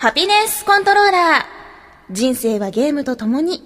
[0.00, 2.12] ハピネスコントローラー。
[2.12, 3.60] 人生はゲームと共に。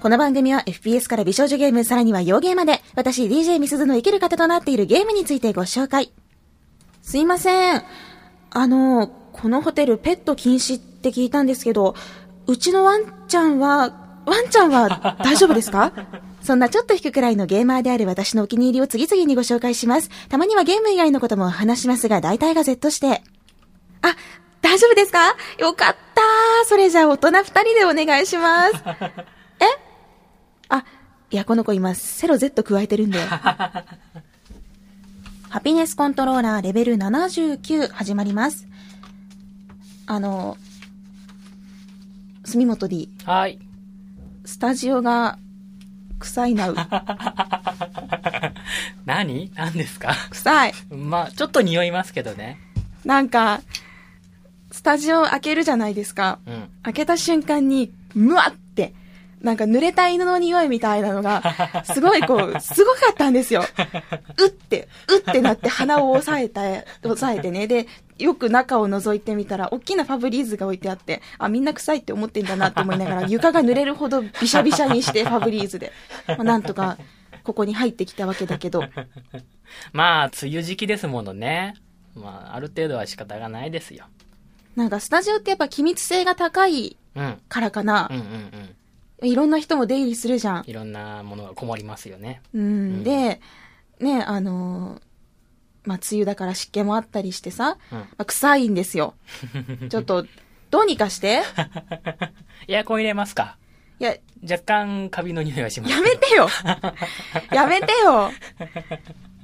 [0.00, 6.10] この番組は FPS から美少女ゲーム、さらには洋ゲーまで、私 DJ ミスズの生きる方となっているゲームについてご紹介。
[7.02, 7.82] すいません。
[8.50, 11.94] あの、このホテルペット禁止って聞いたんですけど、
[12.46, 15.92] うちのワンちゃんは、ワンちゃんは大丈夫ですか？
[16.46, 20.10] そんなちょっと引くくらいのゲーマーである私のお気に入りを次々にご紹介します。
[20.28, 23.22] たまにはゲーム以外のことも話しますが、大体が Z して。
[24.02, 24.14] あ、
[24.62, 25.34] 大丈夫ですか？
[25.58, 26.22] よかった
[26.66, 28.74] それじゃあ大人二人でお願いします。
[29.60, 29.64] え？
[30.68, 30.84] あ、
[31.32, 33.18] いや、この子今、セロ Z 加えてるんで。
[33.18, 33.84] ハ
[35.62, 38.68] ピネスコントローラーレベル79始まります。
[40.06, 40.56] あの、
[42.44, 43.58] 住本 D、はい。
[44.44, 45.38] スタジオが
[46.18, 46.76] 臭いなう。
[49.04, 49.50] 何？
[49.54, 50.14] 何ですか？
[50.30, 50.74] 臭い。
[50.90, 52.58] まあ、ちょっと匂いますけどね。
[53.04, 53.60] なんか、
[54.72, 56.38] スタジオ開けるじゃないですか。
[56.46, 56.68] うん。
[56.82, 58.92] 開けた瞬間に、むわって、
[59.40, 61.42] なんか濡れた犬の匂いみたいなのが、
[61.84, 63.64] すごいこう、すごかったんですよ。
[64.38, 66.62] うって、うってなって鼻を押さえた、
[67.08, 67.66] 押さえてね。
[67.66, 67.86] で、
[68.18, 75.92] よく中を覗いてみたら、大きなファブリーズが置いてあって、あ、みんな臭いって思ってんだなって思いながら、 床が濡れるほどびしゃびしゃにして、ファブリーズで。
[76.28, 76.96] まあ、なんとか、
[77.44, 78.82] ここに入ってきたわけだけど。
[79.92, 81.74] まあ、梅雨時期ですものね。
[82.14, 84.06] まあ、ある程度は仕方がないですよ。
[84.74, 87.40] なんかスタジオってやっぱ機密性が高いうん。
[87.48, 88.16] からかなうん。
[88.16, 88.24] うん
[89.22, 89.28] うん。
[89.28, 90.64] いろんな人も出入りするじゃん。
[90.66, 92.42] いろんなものがこもりますよね。
[92.54, 93.40] うん、で、
[94.00, 95.05] ね、あのー
[95.86, 99.14] まあ、梅雨だから湿気もあったりしてさ、うんまあ、臭いんですよ。
[99.88, 100.26] ちょっと、
[100.70, 101.42] どうにかして。
[102.68, 103.56] エアコン入れますか？
[103.98, 105.94] いや、若干カビの匂いがします。
[105.94, 106.48] やめてよ
[107.52, 108.30] やめてよ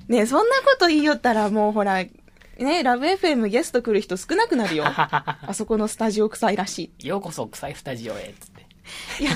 [0.08, 2.04] ねそんなこと言いよったらもうほら、
[2.58, 4.84] ね、ラブ FM ゲスト来る人少なくなるよ。
[4.86, 8.66] あそこのスタジオ臭いらしようこそ臭いスタジオへ、つって。
[9.20, 9.24] い。
[9.24, 9.32] いや、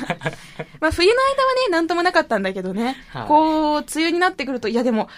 [0.80, 2.96] まあ冬の間はね、なんともなかったんだけどね。
[3.08, 5.08] はいこう、梅雨になってくると、いやでも、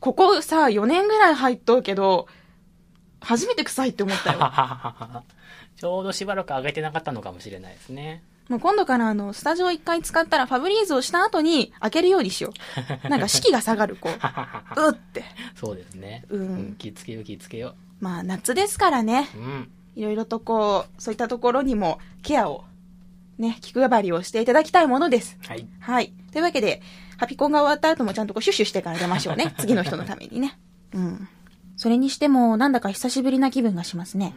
[0.00, 2.28] ここさ、4年ぐらい入っとうけど、
[3.20, 4.38] 初めて臭いって思ったよ。
[5.76, 8.22] ちょうどしばらく上げてなかったのかもしれないですね。
[8.48, 12.52] もう今度からあの、スタジオ一回使ったらファブリーズをした後に開けるようにしよ
[13.04, 13.08] う。
[13.08, 14.12] なんか士気が下がる、こう。
[14.88, 15.24] うって。
[15.54, 16.24] そうですね。
[16.30, 19.28] うん気ぃつけよう気ぃつけよまあ夏ですからね。
[19.34, 19.38] う。
[19.38, 19.70] うん。
[19.96, 22.64] いろいろとこう、そういったところにもケアを、
[23.36, 25.36] ね、気配りをしていただきたいものです。
[25.46, 25.66] はい。
[25.80, 26.12] はい。
[26.32, 26.80] というわけで、
[27.18, 29.54] ハピコンが終わった後もちゃんとこうシュッシュしてから出ましょうね。
[29.58, 30.58] 次の人のためにね。
[30.94, 31.28] うん。
[31.76, 34.34] それにしても、なんだか久しぶりな気分がしますね。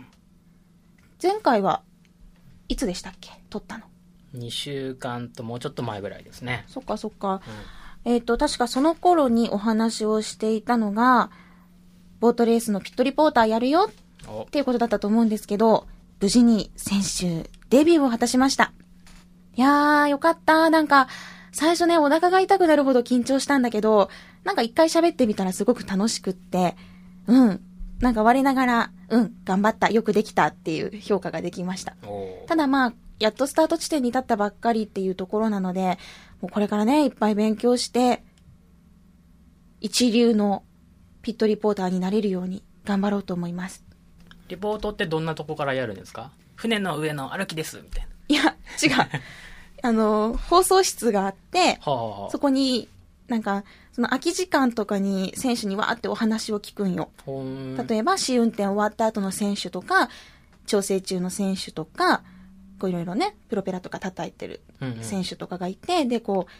[1.22, 1.84] 前回は、
[2.68, 3.32] いつでしたっけ？
[3.50, 3.86] 撮ったの。
[4.36, 6.66] 2週間ともうちょっと前ぐらいですね。
[6.68, 7.42] そっかそっか。
[8.04, 11.30] えっ、と、確かその頃にお話をしていたのが、
[12.20, 13.92] ボートレースのピットリポーターやるよ
[14.28, 15.88] おっていうことだったと思うんですけど、
[16.20, 18.72] 無事に先週デビューを果たしました。
[19.56, 20.70] いやー、よかった。
[20.70, 21.08] なんか、
[21.52, 24.10] 最初ね、お腹が痛くなるほど緊張したんだけど、
[24.44, 26.76] なんか一回喋ってみたらすごく楽しくって、
[27.28, 27.62] うん。
[28.00, 31.96] なんか我ながら、うん、頑張った、よくできたっていう評価ができました。
[32.04, 36.00] おただまあ、やっとスタート地点に立ったばっかりっていうところなので、
[36.42, 38.24] もうこれからね、いっぱい勉強して、
[39.82, 40.64] 一流の
[41.22, 43.84] ピットリポーターになれるように頑張ろうと思います。
[44.48, 46.32] リポートってどんなとこからやるんですか？
[46.56, 48.10] 船の上の歩きです、みたいな。
[48.28, 49.08] いや、違う。
[49.82, 52.88] あの、放送室があって、はあ、はあそこに、
[53.28, 57.10] なんか、その空き時間とかに選手にわーってお話を聞くんよ。
[57.88, 60.10] 例えば、試運転終わった後の選手とか、
[60.66, 62.24] 調整中の選手とか、
[62.80, 66.52] こういろいろね、プロペラとか叩いてるうんうん選手とかがいて、で、こう、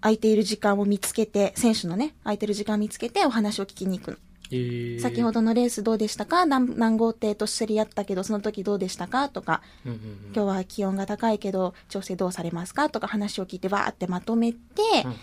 [0.00, 4.16] 空いている時間を見つけて、選手のね、空いてる時間を見つけてお話を聞きに行くの。
[4.50, 5.00] えー。
[5.00, 6.46] 先ほどのレースどうでしたか？
[6.46, 9.28] 何何号艇と競り合ったけど、その時どうでしたか？
[9.28, 10.32] とか、うんうんうん。
[10.34, 12.90] 今日は気温が高いけど、調整どうされますか？
[12.90, 14.58] とか話を聞いて、わーってまとめて、
[15.04, 15.16] うんうん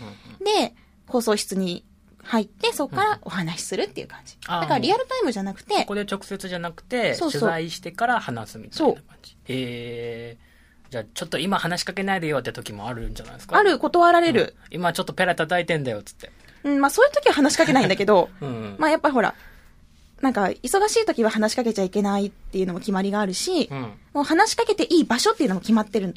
[0.44, 0.74] で、
[1.06, 1.84] 放送室に
[2.22, 4.36] 入って、そこからお話しするっていう感じ。
[4.46, 4.60] あー。
[4.62, 9.36] だからリアルタイムじゃなくてこ、こで直接じゃなくて、取材してから話すみたいな感じ。
[9.48, 13.56] えー、じゃあちょっと今話しかけないでよって時もあるんじゃないですか？
[13.56, 14.56] ある、断られる。
[14.70, 14.76] うん。
[14.76, 16.30] 今ちょっとペラ叩いてんだよ、つって。
[16.64, 18.76] うん、まあそういう時は話しかけないんだけど、 うんうん。
[18.78, 19.34] まあやっぱほら、
[20.20, 23.92] なんか、忙しい時は話しかけちゃいけないっていうのも決まりがあるし、うん。
[24.14, 26.14] もう話しかけていい場所っていうのも決まってる。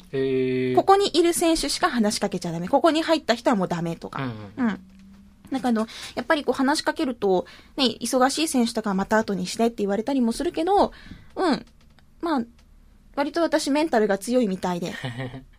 [0.76, 2.68] ここにいる選手しか話しかけちゃダメ。
[2.68, 4.32] ここに入った人はもうダメとか。
[4.56, 4.80] うんうん。
[5.50, 7.46] だからあの、やっぱりこう話しかけると、
[7.76, 10.92] ね、忙しい選手とかはまた後にしてって言われたりもするけど、
[11.34, 11.66] うん。
[12.20, 12.42] まあ、
[13.16, 14.92] 割と私メンタルが強いみたいで。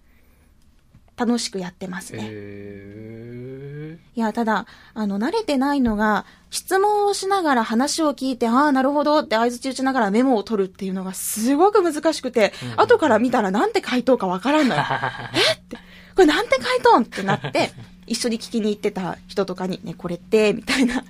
[1.17, 2.19] 楽しくやってますね。
[2.23, 14.81] へいや、ただ、あの、慣れてないのが、質問をしながら話を聞いて、ああ、なるほどって合図打ちながらメモを取るっていうのがすごく難しくて、うん後から見たらなんて回答かわからんのよ。
[15.33, 15.77] えって、
[16.15, 17.71] これなんて回答ってなって、
[18.05, 21.03] 一緒に聞きに行ってた人とかに、ね、これって、みたいな、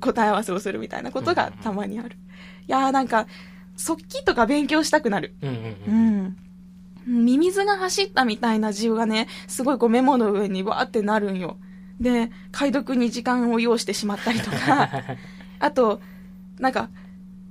[0.00, 2.16] 答え合わせをするみたいなことがたまにある。
[2.68, 3.26] いやーなんか、
[3.76, 5.34] 速記とか勉強したくなる。
[5.42, 5.58] うんうんう
[5.88, 6.36] うん。
[7.08, 7.24] ん。
[7.24, 11.58] ミミズが走ったみたいな字がね、すごいこうメモの上にわーってなるんよ。
[12.00, 14.90] で、解読に時間を要してしまったりとか、
[15.60, 16.00] あと、
[16.58, 16.88] なんか、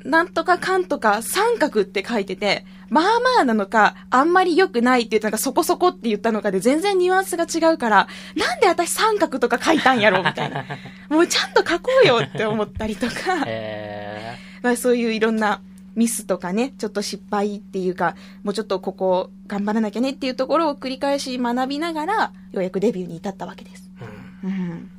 [0.06, 10.66] なんとかかんとか三角って書いてて、まあまあなのか、あんまり良くないって言ったのか、そこそこって言ったのかで全然ニュアンスが違うから、なんで私三角とか書いたんやろみたいな。
[11.10, 13.44] もうちゃんと書こうよって思ったりとか。
[13.46, 15.62] えまあ、そういういろんな
[16.00, 23.92] ミスとかね、ちょっと失敗っていうか、もうちょっとここ頑張らなきゃねっていうところを繰り返し学びながら、ようやくデビューに至ったわけです。
[24.00, 24.92] ーうんうん。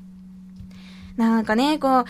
[1.17, 2.05] なんかね、こう、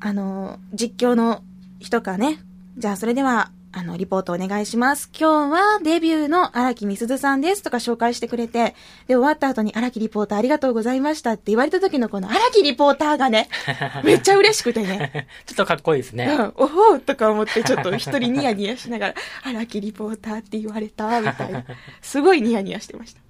[0.00, 1.42] あの、実況の
[1.80, 2.38] 人かね、
[2.76, 5.08] じゃあそれでは、あの、リポートお願いします。
[5.18, 8.74] 今日はデビューの荒木みすずさんですとか紹介してくれて、
[9.06, 13.48] で、終わった後に荒木リポーターありがとうございましたって言われた時のこの荒木リポーターがね、
[14.04, 15.26] めっちゃ嬉しくてね。
[15.46, 16.26] ちょっとかっこいいですね。
[16.26, 21.64] うん、おほうとか思ってちょっと一人ニヤニヤしながら、 荒木リポーターって言われた、みたいな。
[22.02, 23.20] すごいニヤニヤしてました。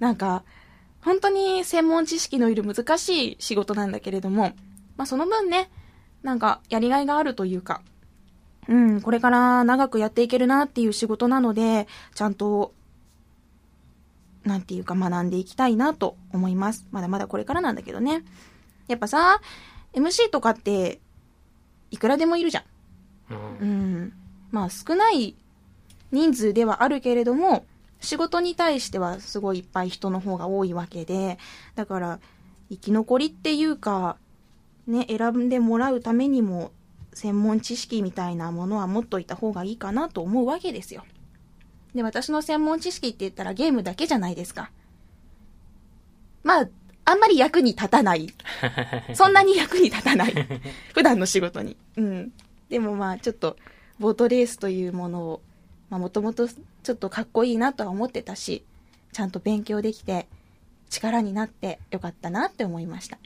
[0.00, 0.44] なんか、
[1.00, 4.52] 本当に専門知識のいる難しい仕事なんだけれども、
[4.98, 5.70] まあその分ね、
[6.22, 7.82] なんかやりがいがあるというか、
[8.68, 12.72] うん、これから長くやっていけるなっていう仕事なので、ちゃんと、
[14.44, 16.86] なんていうか学んでいきたいなと思います。
[16.90, 18.24] まだまだこれからなんだけどね。
[18.88, 19.40] やっぱさ、
[19.94, 21.00] MC とかって、
[21.90, 22.64] いくらでもいるじゃん。
[23.30, 23.72] うんう
[24.04, 24.12] ん。
[24.50, 25.36] まあ少ない
[26.10, 27.64] 人数ではあるけれども、
[28.00, 31.38] 仕事に対してはすごいいっぱい人の方が多いわけで、
[31.74, 32.20] だから
[32.70, 34.16] 生き残りっていうか、
[34.86, 36.70] ね、選んでもらうためにも
[37.12, 41.04] 専門知識みたいなものは持っといた方がいいかなと思うわけですよ。
[41.94, 44.70] で、私の専門知識って言ったらゲームだけじゃないですか。
[46.44, 46.68] まあ、
[47.06, 48.28] あんまり役に立たない。
[49.14, 50.34] そんなに役に立たない。
[50.92, 51.76] 普段の仕事に。
[51.96, 52.32] うん。
[52.68, 53.56] でもまあ、ちょっと、
[53.98, 55.40] ボートレースというものを、
[55.88, 58.62] まあ、もともとちょっとかっこいいなとは思ってたし、
[59.12, 60.28] ちゃんと勉強できて、
[60.90, 63.18] 力になってよかったなって思いました。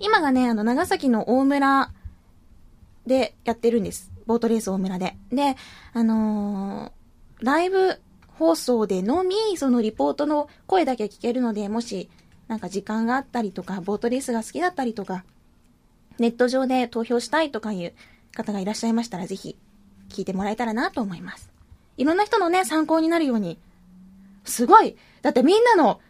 [0.00, 1.92] 今がね、あの、長崎の大村
[3.06, 4.10] でやってるんです。
[4.26, 5.16] ボートレース大村で。
[5.30, 5.56] で、
[5.92, 6.98] あのー
[7.40, 12.08] ライブ放送でのみ、そのリポートの声だけ聞けるので、もし、
[12.46, 15.24] なんか時間があったりとか、ボートレースが好きだったりとか、
[16.18, 17.94] ネット上で投票したいとかいう
[18.34, 19.56] 方がいらっしゃいましたら、ぜひ
[20.08, 21.50] 聞いてもらえたらなと思います。
[21.96, 23.58] いろんな人のね、参考になるように。
[24.44, 26.00] すごいだってみんなの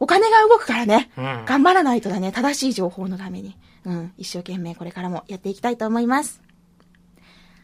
[0.00, 1.10] お金が動くからね。
[1.16, 3.56] うん頑張らないとだね、正しい情報のために。
[3.84, 6.42] うん、一生懸命これからもやっていきたいと思います。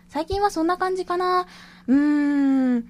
[0.09, 1.47] 最近はそんな感じかな。
[1.87, 2.81] うーん、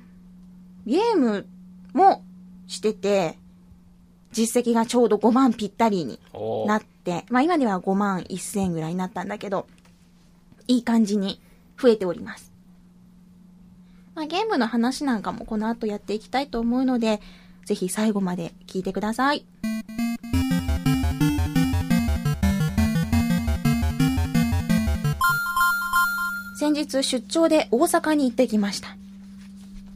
[0.85, 1.47] ゲーム
[1.93, 2.23] も
[2.67, 3.39] してて、
[4.33, 6.21] 実績がちょうど5万ぴったりに
[6.67, 9.67] なって、まあ今では5万1000ぐらいになったんだけど、
[10.67, 11.41] いい感じに
[11.81, 12.53] 増えております。
[14.15, 17.21] まあゲームの話なんかもこの後やっていきたいと思うので、
[17.67, 19.45] ぜひ最後まで聞いてください。
[26.59, 28.97] 先日出張で大阪に行ってきました。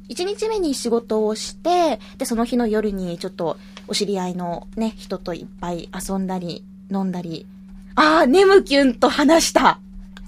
[0.09, 3.57] 1日目に仕事をして、で、その日の夜にちょっと
[3.87, 7.47] お知り合いのね、人といっぱい遊んだり、飲んだり。
[7.95, 9.79] あー、ネムキュンと話した。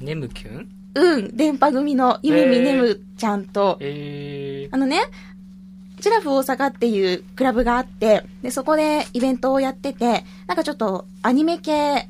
[0.00, 0.69] ネムキュン？
[0.95, 5.00] うん、電波組のゆめみへーねむちゃんと、えーあのね、
[6.02, 12.09] ジラフ大阪っていうクラブがあって、で、そこでイベントをやってて、なんかちょっとアニメ系、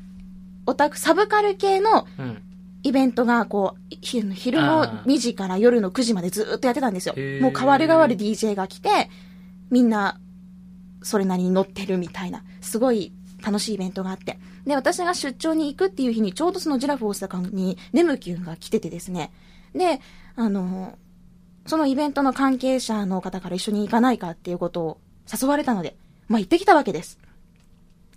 [0.65, 2.41] オタク、サブカル系のうん。
[2.85, 9.09] イベントが、こう、ひ昼のあー2時から夜の9時までずーっとやってたんですよもう変わる変わる DJ が来て、
[9.71, 10.19] みんな、
[11.01, 14.37] それなりに乗ってるみたいな、すごい楽しいイベントがあって。
[14.65, 19.31] で、私が出張に行くっていう日に、ちょうどそのジラフ大阪にネムキュンが来ててですね。
[19.73, 20.01] で、
[20.35, 20.97] あの、
[21.65, 24.97] そのイベントの関係者の方から一緒に行かないかっていうことを
[25.31, 25.95] 誘われたので、
[26.27, 27.19] まあ行ってきたわけです。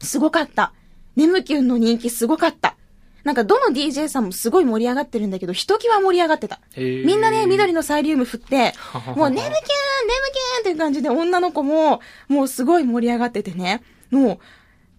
[0.01, 0.73] すごかった。
[1.15, 2.77] ネムキュンの人気すごかった。
[3.25, 6.61] なんかどの DJ さんもすごい盛り上がってるんだけど、ひときわ盛り上がってた。
[6.77, 8.73] みんなね、緑のサイリウム振って、
[9.17, 13.83] もうネムキューンネムキューンっていう感じで女の子も、もうすごい盛り上がっててね。
[14.13, 14.39] もう、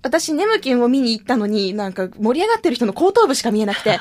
[0.03, 3.99] 私ネムキュンを見に行ったのに、なんか盛り上がってる人の後頭部しか見えなくて、え、ネ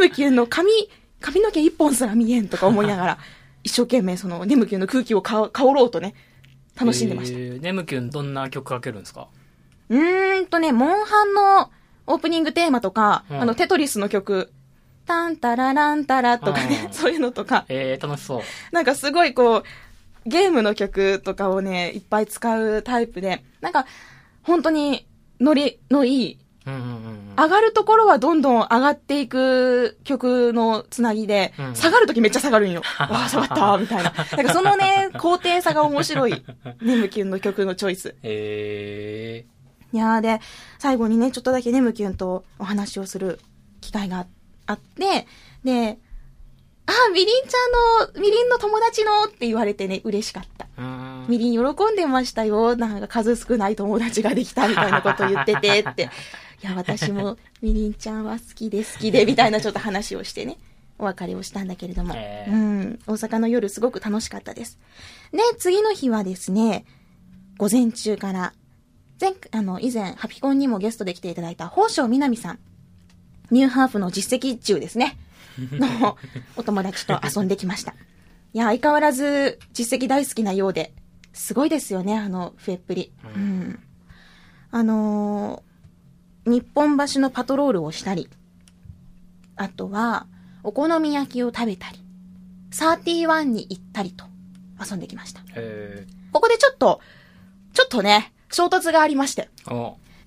[0.00, 0.72] ムキュンの髪、
[1.20, 3.18] 髪の毛一本すら見えんとか思いながら。
[3.64, 6.14] 一生懸命その、ネムキュンの空気をか香ろうとね、
[6.78, 7.38] 楽しんでました。
[7.38, 9.28] えーネムキュンどんな曲かけるんですか？
[9.88, 11.70] うーんとね、モンハンの
[12.06, 14.50] オープニングテーマとか、うんあの、テトリスの曲、
[15.06, 18.42] タンタラランタラとかねう、ん そういうのとか、えー、楽しそう。
[18.72, 19.62] なんかすごいこう、
[20.26, 23.86] ゲームの曲とかをね、いっぱい使うタイプで、なんか、
[24.42, 25.06] 本当に、
[25.40, 32.82] ノリのいい、上がるところはどんどん上がっていく曲のつなぎで、うん下がるときめっちゃ下がるんよ。
[32.98, 34.12] わあ、下がったみたいな。
[34.12, 36.44] なんかそのね、 高低差が面白い、
[36.80, 38.14] ネムキュンの曲のチョイス。
[38.22, 39.44] え
[39.92, 40.40] いやーで、
[40.78, 43.40] 最後にね、ちょっとだけネムキュンとお話をする
[43.80, 44.26] 機会が
[44.66, 45.26] あって、
[45.64, 45.98] で、
[46.86, 50.66] あ、みりんちゃんの、みりんの友達のって言われてね、嬉しかった。
[51.28, 52.76] みりん喜んでましたよ。
[52.76, 56.10] なんか数少ない友達ができたみたいなこと言っててって。
[56.62, 60.58] いや、私もみりんちゃんは好きで好きでみたいなちょっと話をしてね、
[60.98, 62.14] お別れをしたんだけれども。
[62.14, 62.98] うん。
[63.06, 64.78] 大阪の夜すごく楽しかったです。
[65.32, 66.84] で、次の日はですね、
[67.58, 68.52] 午前中から、
[69.20, 72.58] 前、あの、以前、ハピコンにもゲストで来ていただいた、宝生みなみさん。
[73.50, 75.16] ニューハーフの実績中ですね。
[75.58, 76.16] の、
[76.56, 77.94] お友達と遊んできました。
[78.54, 80.92] いや、相変わらず実績大好きなようで、
[81.32, 83.12] すごいですよね、あの、笛っぷり。
[83.24, 83.78] ううんん。
[84.70, 85.71] あのー
[86.44, 88.28] 日本橋のパトロールをしたり、
[89.56, 90.26] あとは、
[90.64, 92.02] お好み焼きを食べたり、
[92.72, 94.24] 31に行ったりと
[94.80, 95.42] 遊んできました。
[95.54, 97.00] えここでちょっと、
[97.74, 99.48] ちょっとね、衝突がありまして。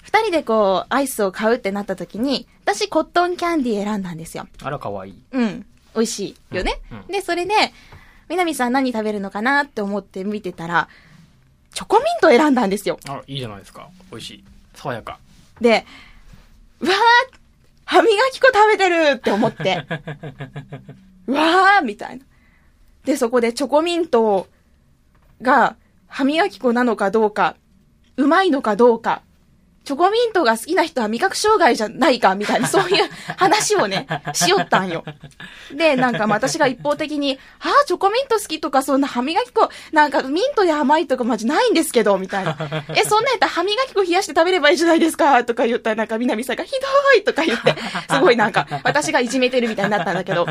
[0.01, 4.47] 二人でこう、アイスを買うってなった時に、私コットンキャンディー選んだんですよ。
[4.61, 5.23] あら、かわいい。
[5.31, 5.65] うん。
[5.95, 6.79] 美味しいよね。
[6.91, 7.53] うんうんで、それで、
[8.29, 10.89] みなみさん何食べるのかなって思って見てたら、
[11.73, 12.99] チョコミント選んだんですよ。
[13.07, 13.89] あら、いいじゃないですか。
[14.11, 14.43] 美味しい。
[14.73, 15.19] 爽やか。
[15.61, 15.85] で、
[16.79, 16.95] うわー
[17.85, 19.85] 歯磨き粉食べてるって思って、
[21.27, 22.25] うわーみたいな。
[23.05, 24.47] で、そこでチョコミント
[25.41, 25.75] が
[26.07, 27.55] 歯磨き粉なのかどうか、
[28.17, 29.21] うまいのかどうか、
[29.85, 35.05] チョコミントが好きな人は味覚障害じゃないかみたいな、 そういう話をね、しよったんよ。
[35.71, 42.57] で、なんかまあ私が一方的に、ああ、チョコミント好きとか、そんな歯磨き粉、なんかミントで甘いとかマジないんですけど、みたいな。
[42.95, 46.77] え、そんなんやったら歯磨き粉冷やして食べればいいじゃないですか、とか言ったらなんか南さんがひど
[47.19, 47.75] いとか言って、
[48.09, 50.47] すごいなんか私がいじめてるみたいになったんだけど、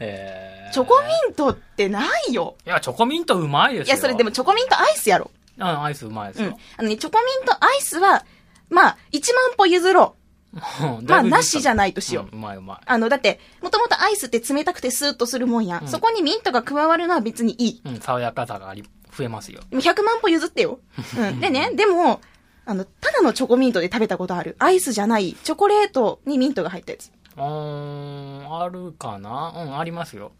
[0.00, 2.56] えー、チョコミントってないよ。
[2.66, 3.94] いや、チョコミントうまいですよ。
[3.94, 5.30] いや、それでもチョコミントアイスやろ。
[5.58, 6.54] うん、アイスうまいですようん。。
[6.76, 8.24] あのね、チョコミントアイスは、
[8.68, 10.14] まあ、1万歩譲ろ
[10.52, 10.56] う。
[11.06, 12.24] まあ、なしじゃいないとしよう。
[12.32, 12.78] うんうまいうまい。
[12.86, 15.82] あの、だって、もともとアイスって冷たくてスーッとするもんやん。
[15.82, 17.82] うんそこにミントが加わるのは別にいい。
[17.84, 18.84] うん、爽やかさがあり、
[19.16, 19.60] 増えますよ。
[19.70, 20.80] でも100万歩譲ってよ。
[21.18, 21.40] うん。
[21.40, 22.20] でね、でも、
[22.64, 24.56] あの、ただのチョコミントで食べたことある。
[24.58, 27.12] アイスじゃない、チョコレートにミントが入ったやつ。
[27.36, 29.52] うーん、あるかな？
[29.56, 30.32] うん、ありますよ。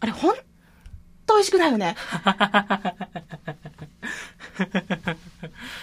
[0.00, 0.32] あれ、ほ
[1.30, 1.96] んと美味しくないよね。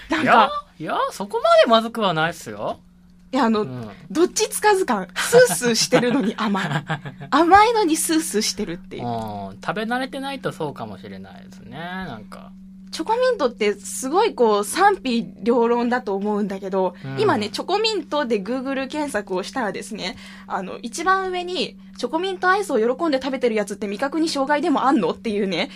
[0.10, 2.80] なんいやか、、いや、そこまでまずくはないっすよ。
[3.32, 3.90] いや、あの、うん。
[4.10, 5.08] どっちつかず感。
[5.16, 6.68] スースーしてるのに甘い。
[7.32, 9.04] 甘いのにスースーしてるっていう。
[9.04, 11.78] うん、食べ慣れてないとそうかもしれないですね。
[11.78, 12.52] なんか。
[12.98, 20.16] チョコミントってすごいこう賛否両論だと思うんだけど、うん今ね、チョコミントで Google 検索をしたらですね、
[20.48, 25.70] あの、一番上に、チョコミントアイスを喜んで食べてるやつって味覚に障害でもあんのっていうね、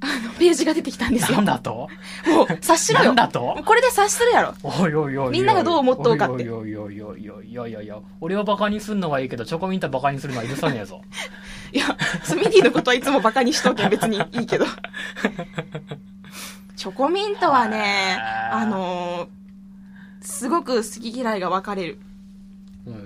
[0.00, 1.36] あの、ページが出てきたんですよ。
[1.36, 1.90] なんだと？
[2.26, 3.06] もう、察しろよ。
[3.08, 3.62] なんだと？
[3.62, 4.54] これで察するやろ。
[4.62, 5.32] おいおいおい。
[5.32, 11.02] みんながどう思っとうかっておいおいおいおいおいおいいやいやいや、俺をバカにすんのはいいけど、チョコミントバカにするのは許さねえぞ。
[11.72, 14.66] いや、スミディのことはいつもバカにしとけ別にいいけど。
[16.76, 18.18] チョコミントはね、
[18.52, 19.28] あのー
[20.22, 22.00] すごく好き嫌いが分かれる。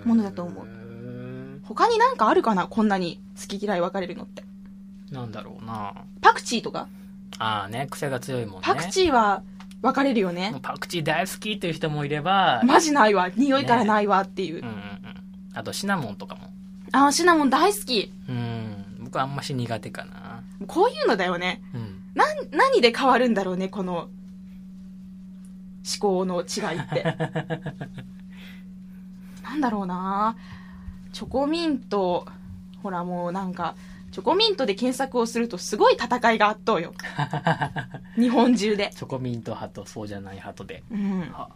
[0.07, 1.61] ものだと思うう。
[1.65, 2.67] 他になんかあるかな？
[2.67, 4.43] こんなに好き嫌い分かれるのって。
[5.11, 5.93] なんだろうな。
[6.23, 6.89] パクチーとか？
[7.39, 8.61] ああね、癖が強いもんね。
[8.63, 9.43] パクチーは
[9.83, 10.55] 分かれるよね。
[10.63, 13.29] パクチー大好きっていう人もいれば、マジないわ。
[13.37, 14.63] 匂いからないわっていう。
[14.63, 14.81] うんうんうん。
[15.55, 16.51] あとシナモンとかも。
[16.93, 18.13] あー、シナモン大好き。
[18.29, 18.97] うん。
[19.01, 20.43] 僕はあんまし苦手かな。
[20.67, 21.63] こういうのだよね。
[21.75, 22.03] うん。
[22.15, 24.11] なん、何で変わるんだろうね、この、思
[26.01, 27.03] 考の違いって。
[29.43, 30.37] なんだろうな
[31.13, 32.27] チョコミント、
[32.83, 33.75] ほらもうなんか、
[34.13, 36.93] チョコミントで検索をするとすごい戦いがあっとうよ。
[38.19, 38.91] 日本中で。
[38.95, 40.83] チョコミント派とそうじゃない派とで。
[40.91, 41.21] うん。
[41.33, 41.49] は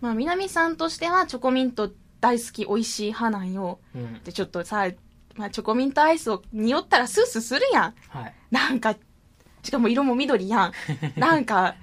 [0.00, 3.78] まあ、南さんとしてはチョコミント大好き美味しい派なんよ。
[3.94, 4.22] うん。
[4.22, 4.86] で、ちょっとさ、
[5.36, 7.94] まあ、チョコミントアイスを匂ったらスースーするやん。
[8.08, 8.34] はい。
[8.50, 8.96] なんか、
[9.62, 10.72] しかも色も緑やん。
[11.16, 11.76] なんか、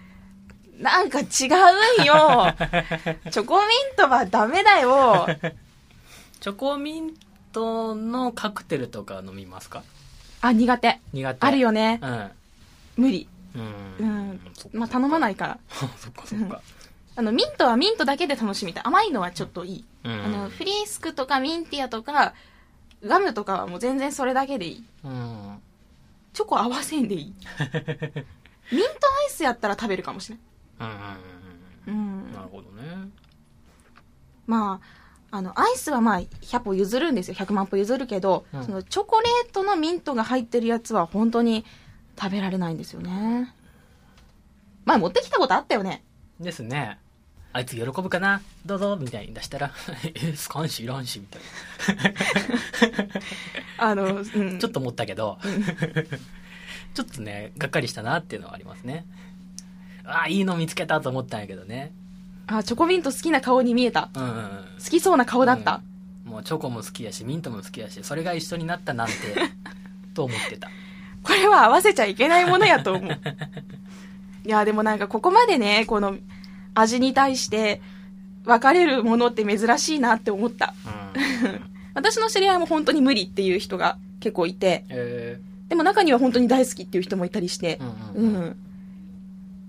[0.79, 2.53] なんか違うんよ。
[3.31, 5.27] チョコミントはダメだよ。
[6.39, 7.13] チョコミン
[7.51, 9.83] トのカクテルとか飲みますか？
[10.41, 10.99] あ、苦手。
[11.13, 11.47] 苦手。
[11.47, 11.99] あるよね。
[12.03, 12.31] うん。
[12.97, 13.27] 無理。
[13.55, 13.59] う。
[13.59, 13.65] うん
[14.33, 14.71] んそっ。
[14.71, 15.59] かまあ、頼まないから。
[15.97, 16.61] そっかそっか。
[17.17, 18.83] あの、ミントはミントだけで楽しみたい。
[18.85, 19.85] 甘いのはちょっといい。
[20.03, 20.11] うん。
[20.23, 22.35] あの、フリースクとかミンティアとか、
[23.03, 24.83] ガムとかはもう全然それだけでいい。
[25.03, 25.59] うん。
[26.31, 27.33] チョコ合わせんでいい。
[28.71, 28.85] ミント
[29.25, 30.37] アイスやったら食べるかもしれ
[30.77, 30.87] な
[31.87, 31.91] い。
[31.91, 32.31] うん。
[32.31, 33.09] なるほどね。
[34.45, 34.79] ま
[35.31, 37.35] あ、あの、アイスはまあ、100歩譲るんですよ。
[37.35, 41.65] 100万歩譲るけど、うんそのチョコレートのミントが入ってるやつは本当に
[42.15, 43.55] 食べられないんですよね。
[44.85, 46.03] 前持ってきたことあったよね。
[46.39, 46.99] ですね。
[47.57, 48.41] あいつ喜ぶかな？
[48.67, 49.71] どうぞみたいに出したら、
[50.13, 51.41] え、スカンシいらんしみたい
[53.79, 54.53] あの、うん。
[54.53, 54.59] な。
[54.59, 55.39] ちょっと思ったけど、
[56.93, 59.05] ちょっとね、がっかりしたなっていうのはありますね。
[60.05, 61.91] ああ、いいの見つけたと思ったんやけどね。
[62.45, 64.09] あ、チョコミント好きな顔に見えた。
[64.13, 64.65] うんうんうん。
[64.83, 65.81] 好きそうな顔だった。
[65.91, 65.97] うん
[66.27, 69.13] もうチョコも好きやし、ミントも好きやし、それが一緒になったなんて、
[70.13, 70.69] と思ってた。
[71.23, 73.21] これは合わせちゃいけないものやと思う。
[74.45, 76.17] いや、でもなんかここまでね、この
[76.79, 77.81] 味に対して
[78.45, 80.73] 分かれるものって珍しいなって思った。
[80.85, 81.61] うん。
[81.95, 88.35] 私の知り合いも本当に無理っていう人が結構いて、えでも中には本当に大好きっていう人もいたりしてー、、うんううん。
[88.45, 88.55] ん。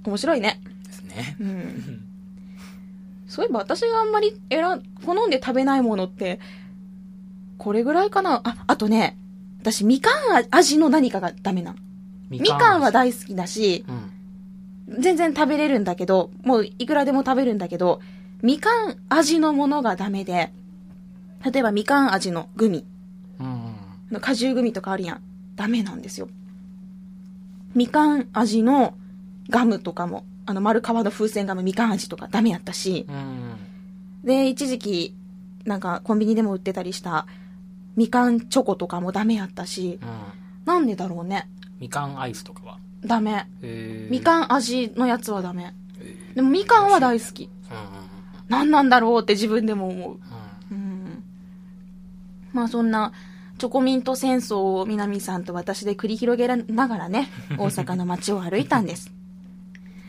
[0.04, 0.60] 面白いね。
[0.86, 1.36] ですね。
[1.40, 1.44] う。
[1.44, 2.04] うんん
[3.26, 6.40] そういえば私があんまり選ん、好んで食べないものって、
[7.58, 8.40] これぐらいかな。
[8.44, 9.18] あ、あとね、
[9.60, 10.10] 私みか
[10.40, 11.78] ん味の何かがダメなの。
[12.30, 14.10] みかんは大好きだし、うん。
[14.88, 18.00] 全然食べれるんだけど、もういくらでも食べるんだけど、
[18.42, 20.52] みかん味のものがダメで、
[21.44, 22.84] 例えばみかん味のグミ、
[23.38, 23.46] うん。
[23.46, 25.20] あの果汁グミとかあるやん。
[25.56, 26.28] ダメなんですよ。
[27.74, 28.94] みかん味の
[29.50, 33.56] ガムとかも、あの丸皮の風船ガムみかん味とかダメやったし、うん。
[34.24, 35.14] で、一時期、
[35.64, 37.26] なんかコンビニでも売ってたりした、
[37.96, 40.08] みかんチョコとかもダメやったし、うん。
[40.64, 41.48] なんでだろうね。
[41.78, 42.78] みかんアイスとかは？
[43.04, 43.46] ダメ。
[43.62, 45.74] えーみかん味のやつはダメ。
[46.00, 47.44] えーでもみかんは大好き。
[47.44, 47.50] うん
[48.48, 50.18] 何なんだろうって自分でも思う。
[50.70, 51.24] うんうん。
[52.54, 53.12] まあそんな、
[53.58, 59.10] チョコミント戦争を南さんと私で繰り広げながらね、 大阪の街を歩いたんです。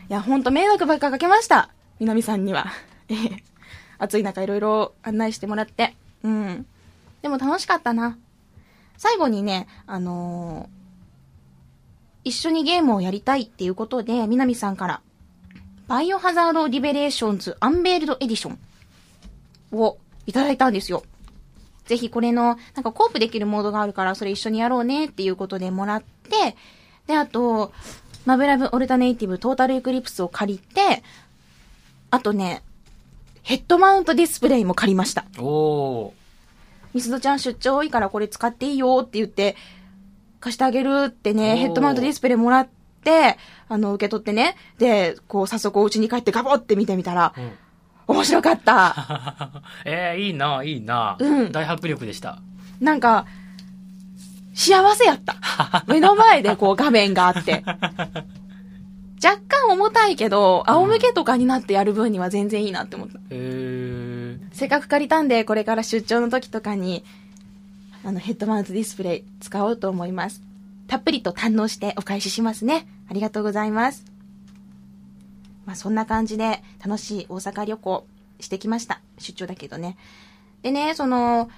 [0.08, 1.68] いや、ほんと迷惑ばっかかけました。
[1.98, 2.66] 南さんには。
[3.08, 3.44] ええ
[3.98, 5.94] 暑い中いろいろ案内してもらって。
[6.22, 6.66] うん。
[7.20, 8.16] でも楽しかったな。
[8.96, 10.79] 最後にね、あのー
[12.24, 15.00] 一緒にゲームをやりたいっていうことで、南さんから、
[15.88, 18.58] バイオハザードリベレーションズアンベールドエディション
[19.72, 21.02] をいただいたんですよ。
[21.86, 26.56] ぜひこれの、なんかコープできるモードがあるから、それ一緒にやろうねっていうことでもらって、
[27.06, 27.72] で、あと、
[28.26, 31.02] マブラブオルタネイティブトータルエクリプスを借りて、
[32.10, 32.62] あとね、
[33.42, 35.24] ヘッドマウントディスプレイも借りました。
[35.38, 36.14] おお
[36.92, 39.56] ミスドちゃん出張多いからこれ使っていいよって言って、
[40.40, 42.68] 貸してあげるってね、ヘッドマウントディスプレイもらっ
[43.04, 43.36] て、
[43.68, 47.42] あの、受け取ってね、で、こう、早速お家に帰ってガボって見てみたら、ー。
[47.42, 47.52] うん。
[48.08, 49.62] 面白かった。
[49.84, 51.16] えー、いいな、いいな。
[51.20, 52.40] うん大迫力でした。
[52.80, 53.26] なんか、
[54.54, 55.36] 幸せやった。
[55.86, 57.62] 目の前でこう画面があって。
[59.22, 63.20] 若干重たいけど、仰向けとかになってやる分には全然いいなって思った。
[63.30, 64.48] えー。
[64.52, 67.04] せっかく借りたんで、これから出張の時とかに、
[68.04, 70.42] あの、ヘッドマウントディスプレイ使おうと思います。
[70.86, 72.86] たっぷりと堪能してお返ししますね。
[73.08, 74.04] ありがとうございます。
[75.66, 78.06] まあ、そんな感じで楽しい大阪旅行
[78.40, 79.00] してきました。
[79.18, 79.96] 出張だけどね。
[80.62, 81.50] でね、その、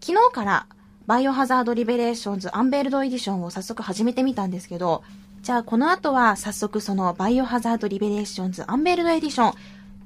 [0.00, 0.66] 昨日から、
[1.06, 5.02] バイオハザードリベレーションズアンベールドエディションを早速始めてみたんですけど、
[5.40, 9.54] じゃあこの後は早速そのバイオハザードリベレーションズアンベールドエディション、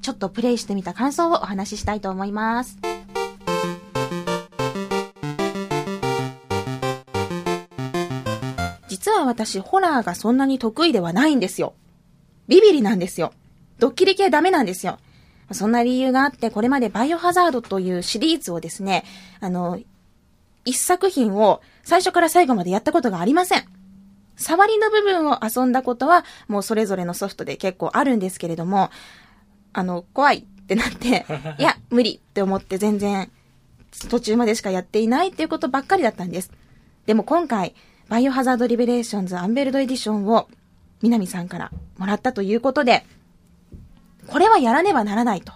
[0.01, 2.77] ちょっとプレイしてみた感想をお話ししたいと思います。
[9.03, 11.73] 実は私、ホラーがそんなに得意ではないんですよ。
[12.47, 13.33] ビビリなんですよ。
[13.77, 14.97] ドッキリ系ダメなんですよ。
[15.51, 19.03] そんな理由があって、これまでバイオハザードというシリーズをですね、
[19.41, 19.77] あの、
[20.63, 23.65] 一作品を最初から最後までやったことがありません。
[24.37, 28.89] 触りの部分を遊んだことは、もうそれぞれのソフトで結構あるんですけれども、
[29.73, 31.25] あの、怖いってなって、
[31.59, 33.29] いや、無理って思って全然、
[34.09, 36.51] 途中までしかやっていないっていうことばっかりだったんです。
[37.05, 37.75] でも今回、
[38.09, 40.47] バイオハザードリベレーションズアンベールドエディションを、
[41.01, 43.05] 南さんからもらったということで、
[44.27, 45.53] これはやらねばならないと。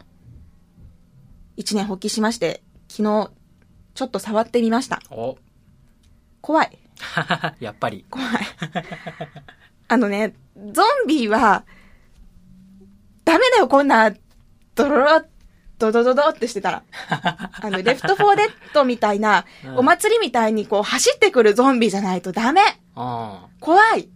[1.56, 3.32] 一念発起しまして、昨日、
[3.94, 5.02] ちょっと触ってみました。
[5.10, 5.38] お
[6.42, 6.78] 怖い。
[7.60, 8.06] やっぱり。
[8.10, 8.30] 怖い。
[9.90, 10.34] あのね、
[10.72, 11.66] ゾンビは、
[13.26, 14.14] ダメだよ、こんな、
[14.76, 15.28] ドロロっ
[15.80, 16.84] ドドドドってしてたら。
[17.10, 22.62] あの、レフトフォーデッドみたいな、うんお祭りみたいにこう走ってくるゾンビじゃないとダメ
[22.96, 24.10] あ怖い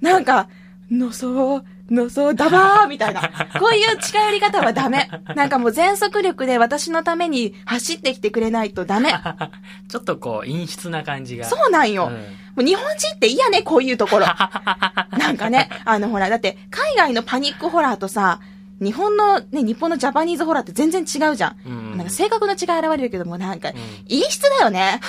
[0.00, 0.48] なんか、
[0.90, 3.20] のそう、のそう、ダバーみたいな。
[3.58, 5.08] こういう近寄り方はダメ。
[5.34, 9.12] なんかもう全速力で私のために走ってきてくれないとダメ。
[9.12, 9.50] あ。
[9.90, 11.44] ちょっとこう、陰湿な感じが。
[11.44, 12.06] そうなんよ。
[12.06, 14.26] うんもう日本人って嫌ね、こういうところ。
[15.16, 18.40] なんかね、あのほら、だって海外のパニックホラーとさ、
[18.80, 21.56] 日本のね、日本のジャパニーズホラーって全然違うじゃん。
[21.66, 23.72] うんなんか性格の違い現れるけども、なんか、ん
[24.08, 25.00] 陰湿だよね。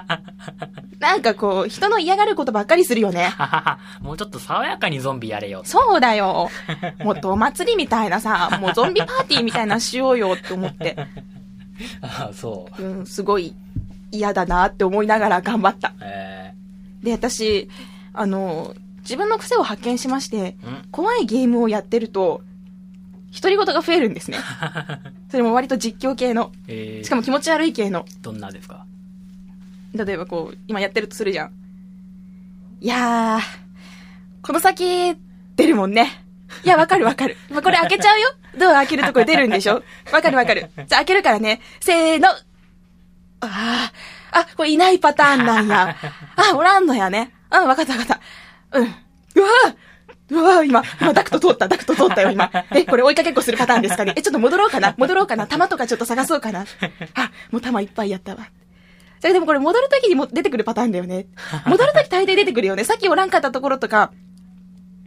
[1.00, 3.30] なんかこう、人の嫌がることばっかりするよね。
[4.02, 5.62] もうちょっと爽やかにゾンビやれよ。
[5.64, 6.50] そうだよ。
[7.02, 10.96] もっとお祭りみたいなさ、もうゾンビパーティーみたいなのしようよって思って、
[12.02, 12.82] ああ、そう。
[12.82, 13.54] うん、すごい
[14.10, 15.94] 嫌だなって思いながら頑張った。
[16.02, 16.52] え
[17.02, 17.70] で、私、
[18.12, 20.56] あの、自分の癖を発見しまして、
[20.90, 22.42] 怖いゲームをやってると、
[23.34, 24.38] 独り言が増えるんですね。
[25.30, 28.04] それも割と実況系の、えー、しかも気持ち悪い系の。
[28.22, 28.84] どんなですか？
[29.94, 31.52] 例えばこう、今やってるとするじゃん。
[32.80, 33.40] いやー、
[34.42, 35.16] この先、
[35.56, 36.22] 出るもんね。
[36.64, 37.36] いや、わかるわかる。
[37.50, 38.28] まあ、これ開けちゃうよ。
[38.58, 40.70] ドア開けるところ出るんでしょわかるわかる。
[40.76, 41.60] じゃあ開けるからね。
[41.80, 42.28] せーの。
[42.30, 42.38] あ
[43.40, 43.92] あ、
[44.32, 45.96] あ、これいないパターンなんや。
[46.36, 47.32] あ、おらんのやね。
[47.50, 48.20] うん、わかったわかった。
[48.78, 48.84] うん。
[48.84, 49.74] うわー
[50.30, 52.50] うわ今、今、ダクト通った、ダクト通ったよ、今。
[52.72, 56.66] え、これ追いかけっこするパターンですかねえ、ちょっと戻ろうかな戻ろうかな弾とかちょっと探そうかな
[57.14, 58.48] あ、もう弾いっぱいやったわ。
[59.20, 61.26] それでもこれ戻るときにも出てくるパターンだよね。
[61.66, 62.84] 戻るとき大抵出てくるよね。
[62.84, 64.12] さっきおらんかったところとか、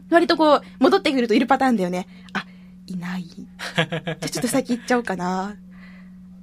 [0.10, 2.08] 割とこう、戻ってくるといるパターンだよね。
[2.34, 2.46] あ、
[2.88, 3.24] いない。
[3.24, 5.56] じゃちょっと先行っちゃおうかな。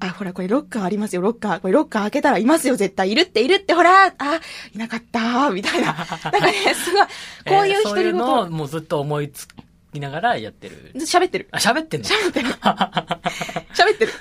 [0.01, 1.61] あ、ほら、これロッカーありますよ、ロッカー。
[1.61, 3.11] これロッカー開けたらいますよ、絶対。
[3.11, 4.41] いるって、いるって、ほら、あ、
[4.75, 5.93] いなかった、みたいな。
[5.95, 7.07] なんかね、すごい、
[7.49, 9.49] こういうえーそういうもうずっと思いつ
[9.93, 10.93] きながらやってる。
[10.97, 11.49] 喋ってる。
[11.51, 12.09] あ、喋ってんの？
[12.09, 12.49] 喋ってる。
[13.75, 14.13] 喋ってる。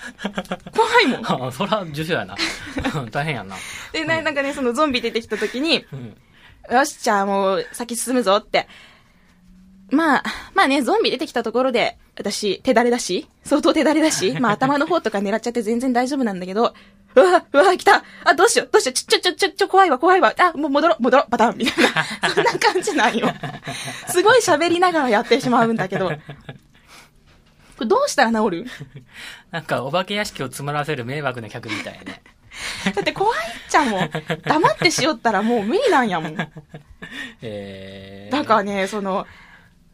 [0.76, 1.48] 怖いもん。
[1.48, 2.36] あそら、受賞やな。
[3.12, 3.56] 大変やんな。
[3.92, 6.18] で、ななんかね、そのゾンビ出てきた時に、うん。
[6.76, 8.68] よし、じゃあもう先進むぞって。
[9.92, 16.74] まあ、まあね、ゾンビ出てきたところで、私、手だれだし、相当手だれだし、 まあ頭の方とか狙っちゃって全然大丈夫なんだけど、
[17.16, 18.04] うわ、うわ、来た！
[18.26, 21.84] あ、どうしよう、どうしよう、ちょ、ちょ、ちょ、ちょ、ちょ、怖いわ、怖いわ、あ、もう戻ろう、戻ろう、パターン、みたい
[22.22, 23.34] な、そんな感じなんよ。
[24.10, 26.14] すごい喋りながらやってしまうんだけど、こ
[27.82, 28.66] れどうしたら治る？
[29.52, 32.22] なんか、お化け屋敷を詰まらせる迷惑な客みたいね。
[32.94, 34.10] だって怖いっちゃもん。
[34.44, 36.38] 黙ってしよったらもう無理なんやもん。
[37.42, 39.28] えー、だからね、その、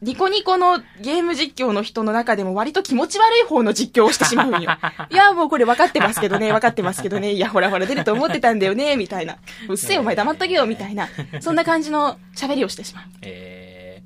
[0.02, 4.70] ニコニコのゲーム実況の人の中でも割と気持ち悪い方の実況をしてしまうんよ。
[5.10, 9.38] いや、もうこれ分かってますけどね、分かってますけどね、いや、ほらほら出ると思ってたんだよね、みたいな。
[9.68, 11.08] うっせえ、お前黙っとけよ、みたいな。
[11.40, 14.02] そんな感じの喋りをしてしまえ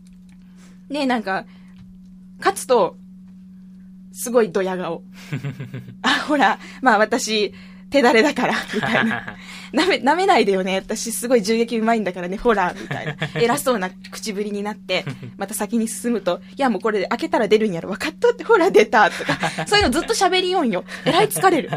[0.91, 0.93] う。
[0.93, 1.47] で、なんか、
[2.39, 2.97] 勝つと、
[4.13, 5.03] すごいドヤ顔。
[6.03, 7.55] あ、ほら、まあ私、
[7.91, 9.37] 手だれだから、 みたいな。
[9.73, 10.77] 舐め、舐めないでよね。
[10.77, 13.17] 私すごい銃撃うまいんだからね、ほら、みたいな。
[13.35, 15.05] 偉そうな口ぶりになって、
[15.39, 17.89] また先に進むと、いやもうこれ開けたら出るんやろ。
[17.91, 19.39] 分かっとって、ほら出た、とか。
[19.67, 20.85] そういうのずっと喋りよんよ。
[21.05, 21.71] えらい疲れる。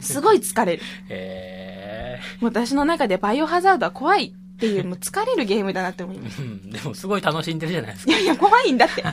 [0.00, 0.82] すごい疲れる。
[0.82, 6.40] ー、えもう私の中でバイオハザードは怖いっていう、もう疲れるゲームだなって思います。
[6.40, 8.12] ー、うん、でもすごい楽しんでるじゃないですか。
[8.12, 9.04] いやいや、怖いんだって。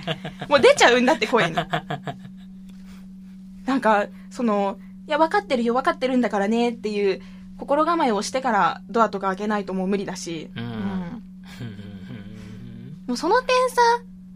[0.47, 1.55] もう出ちゃうんだって、声に。
[3.65, 7.21] なんか、その、いや、分かってるよ、分かってるんだからねっていう
[7.57, 10.49] 心構えをしてからドアとか開けないともう無理だし。
[10.55, 10.85] うん
[13.07, 13.81] もうその点さ、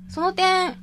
[0.10, 0.76] その点、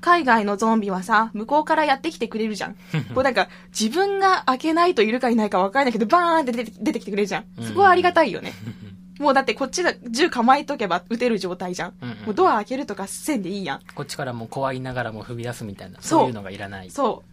[0.00, 2.74] 海外のゾンビはさ、向こうからやってきてくれるじゃん。
[3.14, 7.44] こうなんか、自分が開けないといるかいないか分からないけど、バーンって出て出てきてくれるじゃん。
[7.62, 8.52] すごいありがたいよね。
[9.18, 11.92] もうだってこっちだ、銃構えとけば撃てる状態じゃん。
[12.02, 13.80] うんうんもうドア開けるとかせんでいいやん。
[13.94, 16.90] こっちからもう怖いながらも踏み出すみたいな、そうそういうのがいらない。
[16.90, 17.29] そう。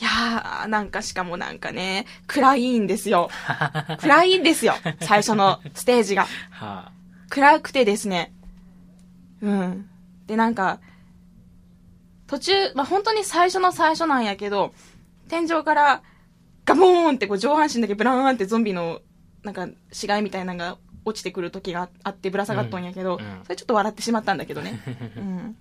[0.00, 3.28] いやー、なんかしかもなんかね、暗いんですよ。
[4.00, 4.74] 暗いんですよ。
[5.00, 6.26] 最初のステージが。
[6.50, 6.90] は
[7.28, 8.32] 暗くてですね。
[9.42, 9.88] うん。
[10.26, 10.80] で、なんか、
[12.26, 14.72] 途中、まあ、本当に最初の最初なんやけど、
[15.28, 16.02] 天井から
[16.64, 19.00] ガボーンってこう上半身だけブラーンってゾンビの、
[19.42, 24.80] なんか死骸みたいなのが落ちてくる時があってぶら下がっとんやけど、うんうんそれちょっと笑ってしまったんだけどね。
[25.16, 25.56] うん。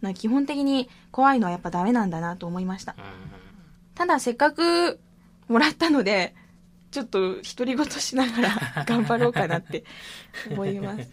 [0.00, 2.94] な基本的に怖いのはやっぱダメなんだなと思いました。
[3.94, 5.00] ただせっかく
[5.48, 6.34] もらったので、
[6.90, 9.84] ちょっと独り言しながら頑張ろうかなって
[10.50, 11.10] 思います。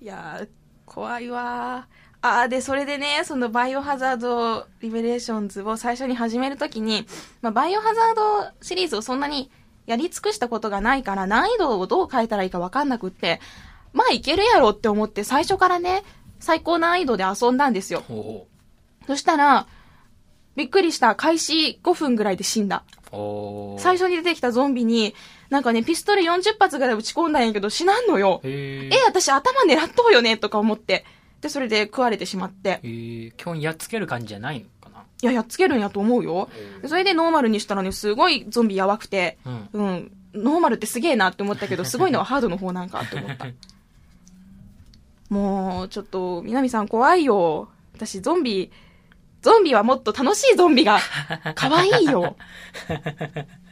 [0.00, 0.48] いやー、
[0.86, 2.00] 怖いわー。
[2.22, 7.06] あー、で、それでね、そのバイオハザードリベレーションズを最初に始めるときに、
[7.40, 9.50] まあ、バイオハザードシリーズをそんなに
[9.86, 13.40] やり尽くしたことがないから、難易度をどう変えたらいいかわかんなくって、
[13.92, 16.02] まあいけるやろって思って最初からね、
[16.40, 18.02] 最高難易度で遊んだんですよ。
[19.06, 19.66] そしたら、
[20.56, 21.14] びっくりした。
[21.14, 22.82] 開始5分ぐらいで死んだ。
[23.78, 25.14] 最初に出てきたゾンビに、
[25.48, 28.40] なんかね、ピストル40発ぐらい撃ち込んだんやけど死なんのよ。
[28.44, 31.04] へえ、私頭狙っとうよねとか思って。
[31.40, 32.88] で、それで食われてしまってえ。
[32.88, 36.48] ー、基本やっつける感じじゃないのかないや、やっつけるんやと思うよ。
[36.82, 39.68] でそれでノーマルにしたらね、すごいゾンビやばくて、うん。
[39.72, 43.46] うん、ノーマルってすげえなって思ったけど、すごいのはハードの方なんかって思った。
[45.30, 47.68] もう、ちょっと、南さん怖いよ。
[47.94, 48.70] 私、ゾンビ、
[49.42, 50.98] ゾンビはもっと楽しいゾンビが、
[51.54, 52.36] 可愛いよ。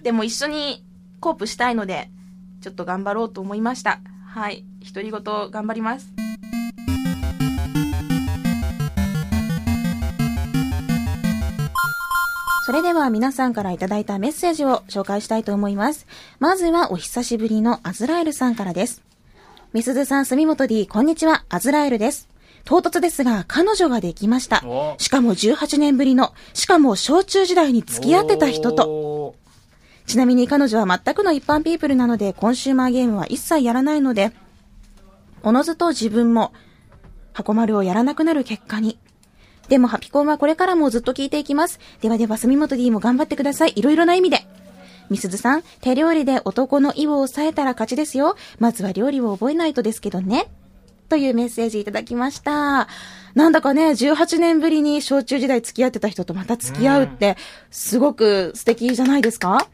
[0.02, 0.84] でも一緒に
[1.20, 2.10] コープしたいので、
[2.62, 4.00] ちょっと頑張ろうと思いました。
[4.26, 4.64] はい。
[4.86, 6.08] 独り言頑張ります。
[12.64, 16.06] それでは皆さんからいただいたメッセージを紹介したいと思います。
[16.38, 19.07] まずはお久しぶりのアズラエルさんからです。
[19.74, 22.26] みすずさん、住本 D、こんにちは、アズラエルです。
[22.64, 24.94] 唐突ですが、彼女ができましたお。
[24.96, 28.84] しかも18年ぶりの、しかも小中時代に付き合ってた人と。
[28.84, 29.34] と。
[30.06, 34.32] ちなみに彼女は全くの一般ピープルなので、コンシューマーゲームは一切やらないので、
[35.42, 36.54] おのずと自分も、
[37.34, 38.98] 箱丸をやらなくなる結果に。
[39.68, 41.78] でも、ハピコンはこれからもずっと聞いていきます。
[42.00, 43.74] ではでは、住本 D も頑張ってください。
[43.76, 44.46] いろいろな意味で。
[45.10, 48.36] みすずさん、手料理で男の意を抑えたら勝ちですよ。
[48.58, 50.46] まずは料理を覚えないとですけどね。
[51.08, 52.86] というメッセージいただきました。
[53.34, 57.36] なんだかね、18年ぶりに小中時代付き合ってた人とまた付き合うって、
[57.70, 59.66] すごく素敵じゃないですか？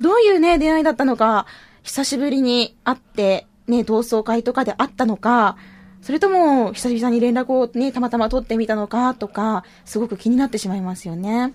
[0.00, 1.46] どういうね、出会いだったのか、
[1.82, 5.56] 久しぶりに会って、ね、同窓会とかで会ったのか、
[6.00, 11.54] それとも、久々に連絡をね、たまたま取ってみたのか、とか、すごく気になってしまいますよね。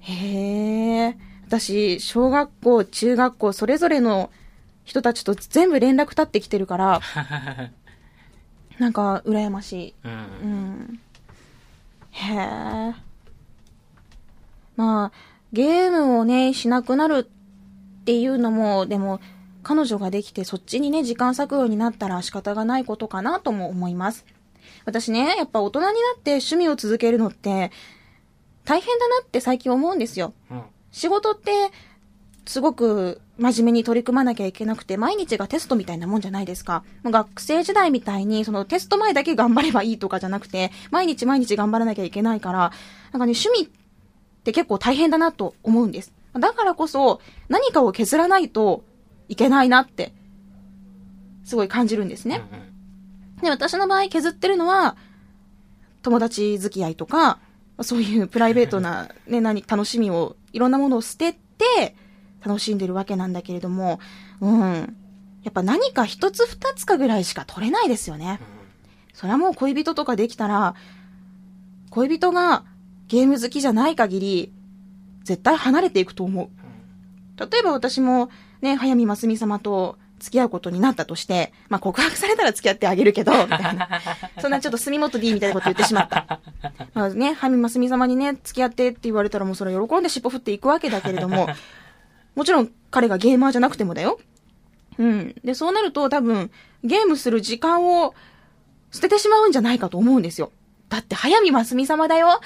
[0.00, 1.16] へえ。
[1.52, 4.30] 私、小学校、中学校、それぞれの
[4.84, 7.00] 人たちと全部連絡立ってきてるから、
[8.80, 9.94] なんか、羨ましい。
[10.02, 10.14] うんう。
[10.46, 11.00] ん。
[12.12, 12.94] へえ。
[14.76, 15.12] まあ、
[15.52, 19.20] ゲームをね、しなくなるっていうのも、でも、
[19.62, 24.24] 彼女ができてそっちにね、時間錯誤になったら仕方がないことかなとも思います。
[24.86, 27.70] 私ね、やっぱ大人になって趣味を続けるのって、
[28.64, 30.32] 大変だなって最近思うんですよ。
[30.50, 30.62] うん。
[30.92, 31.50] 仕事って、
[32.46, 36.84] すごく真面目に取り組まなきゃいけなくて、毎日がテストみたいなもんじゃないですか。
[37.02, 43.68] もう学生時代みたいに、そのテスト前だけ頑張ればいいとかじゃなくて、毎日毎日頑張らなきゃいけないから、なんかね、趣味っ
[44.44, 46.12] て結構大変だなと思うんです。
[46.38, 48.84] だからこそ、何かを削らないと
[49.28, 50.12] いけないなって、
[51.44, 52.42] すごい感じるんですね。
[53.40, 54.96] で、私の場合削ってるのは、
[56.02, 57.38] 友達付き合いとか、
[57.80, 61.96] そういうプライベートな、ね、何、楽しみを、いろんなものを捨てて、
[62.44, 63.98] 楽しんでるわけなんだけれども、
[64.40, 64.96] うん。
[65.42, 68.40] やっぱ何か一つ二つかぐらいしか取れないですよね。
[69.12, 70.74] それはもう恋人とかできたら、
[71.90, 72.64] 恋人が
[73.08, 74.52] ゲーム好きじゃない限り、
[75.24, 76.48] 絶対離れていくと思う。
[77.38, 78.30] 例えば私も
[78.60, 83.88] ね、早見ますみ様と付き合うことになったとして、まあ告白されたら付き合ってあげるけど、みたいな。
[84.40, 86.40] そんなちょっと住本 D みたいなこと言ってしまった。
[86.94, 91.48] まあね、早見ますみ様にね、付き合ってって言われたらもうそれ喜んで尻尾振っていくわけだけれども、
[92.36, 94.20] もちろん彼がゲーマーじゃなくてもだよ。
[94.98, 95.34] うん。
[95.42, 96.50] で、そうなると多分、
[96.84, 98.14] ゲームする時間を
[98.92, 100.52] 捨ててしまうんじゃないかと思うんですよ。
[100.88, 102.40] だって早見ますみ様だよ。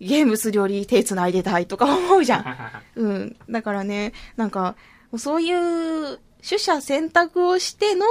[0.00, 2.56] ゲームするより手繋いでたいとか思うじゃん。
[2.96, 3.36] うん。
[3.50, 4.76] だからね、なんか、
[5.18, 8.06] そういう取捨選択をしての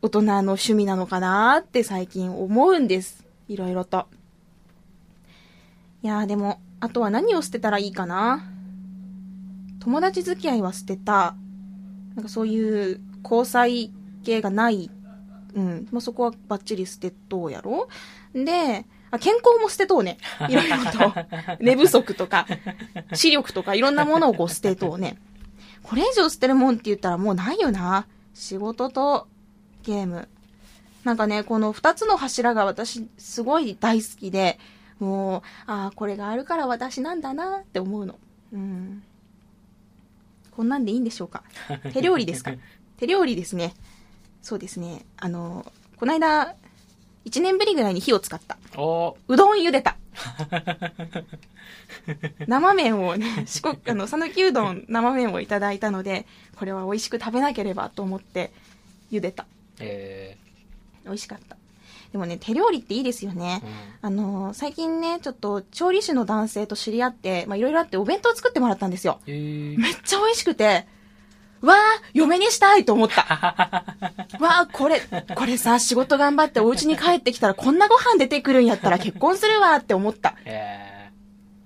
[0.00, 3.24] 大人の趣味なのかなって最近思うんです。
[3.48, 4.06] いろいろと。
[6.02, 8.44] いやーでも、あとは何を捨てたらいいかな
[9.80, 11.34] 友達付き合いは捨てた。
[12.14, 13.92] なんかそういう交際
[14.24, 14.90] 系がない。
[15.54, 15.88] うん。
[15.90, 17.88] まあ、そこはバッチリ捨てとうやろ
[18.34, 20.18] で、あ、健康も捨てとうね。
[20.48, 21.14] いろいろと。
[21.60, 22.46] 寝不足とか、
[23.14, 25.16] 視力とかいろんなものをこう捨てとうね。
[25.88, 28.06] これ以上捨てるもんって言ったらもうないよな。
[28.34, 29.26] 仕事と
[29.84, 30.28] ゲーム。
[31.04, 34.58] なんかね、この二つの柱が私すごい大好きで、
[34.98, 38.18] もう、ああ、これがあるから私なんだなって思うの。
[38.52, 39.02] うん。
[40.50, 41.42] こんなんでいいんでしょうか？
[41.94, 42.52] 手料理ですか？
[42.98, 43.74] 手料理ですね。
[44.42, 45.06] そうですね。
[45.16, 46.54] あの、この間、
[47.24, 48.58] 一年ぶりぐらいに火を使った。
[48.76, 49.96] おうどん茹でた。
[52.46, 56.26] 生麺をね、 四国、あの、讃岐うどん生麺をいただいたので、
[56.56, 58.52] これは美味しく食べなければと思って
[59.12, 59.46] 茹でた。
[59.80, 60.36] え
[61.04, 61.56] 美味しかった。
[62.12, 63.66] でもね、手料理っていいですよねー。
[63.66, 69.20] うんあの、最近ね、ちょっと調理師の男性と知り合って、まあいろいろあってお弁当作ってもらったんですよ。
[69.26, 70.86] えーめっちゃ美味しくて、
[71.60, 71.76] わあ、
[72.12, 73.22] 嫁にしたいと思った。
[74.40, 75.00] わあ、これ、
[75.34, 80.34] これさ、仕事頑張ってお家に帰ってきたらこんなご飯出てくるんやったら結婚するわって思った。
[80.44, 81.10] え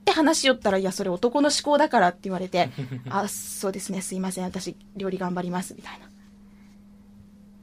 [0.03, 2.71] って話しよったら、いや、それ男の思考だからって言われて、
[3.09, 6.07] あ、そうですね、すいません、私、料理頑張ります、みたいな。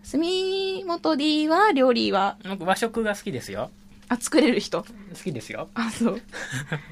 [0.03, 3.69] 住本 D は、料理は、ー、僕和食が好きですよ。
[4.09, 4.81] あ、作れる人。
[4.81, 4.87] 好
[5.23, 5.69] きですよ。
[5.75, 6.21] あ、そう。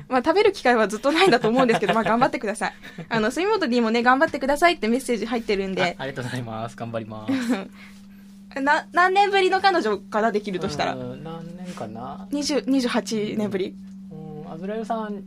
[0.07, 2.73] まあ、食べる機会はずっとないんだと思うんですけど、 まあ、頑張ってください。
[3.09, 6.75] あの、住本 D もね、頑張ってくださいってメッセージ入ってるんであ、ありがとうございます。
[6.77, 8.61] 頑張ります。
[8.61, 10.95] な、何年ぶりの彼女からできるとしたら？
[10.95, 13.75] う、ん何年かな？20 28年ぶり？
[14.11, 15.17] うん、アズラエルさん、うんう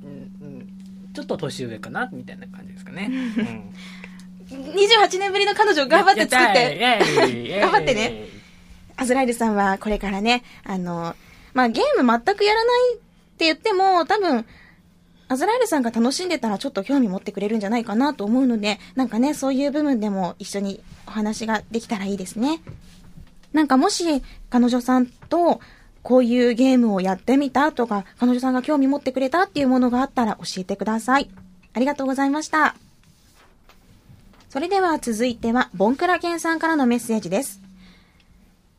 [0.46, 0.68] ん、
[1.12, 2.08] ちょっと年上かな？
[2.12, 3.10] みたいな感じですかね。
[3.36, 3.74] うん。
[4.50, 6.78] 28年ぶりの彼女頑張って作って、
[7.60, 8.24] 頑張ってね。
[8.96, 11.14] アズライルさんはこれからね、あの、
[11.52, 12.98] まあ、ゲーム全くやらないっ
[13.38, 14.44] て言っても、多分、
[15.28, 22.60] アズライルさんが楽しんでたらちょっと興味持ってくれるんじゃないかなと思うので、なんかね、そういう部分でも一緒にお話ができたらいいですね。
[23.52, 25.60] なんかもし、彼女さんと、
[26.02, 31.30] こういうゲームをやってみたとか、彼女さんが興味持ってくれたっていうものがあったら教えてください。
[31.74, 32.74] ありがとうございました。
[34.48, 37.60] それでは続いては、ボンクラケンさんからのメッセージです。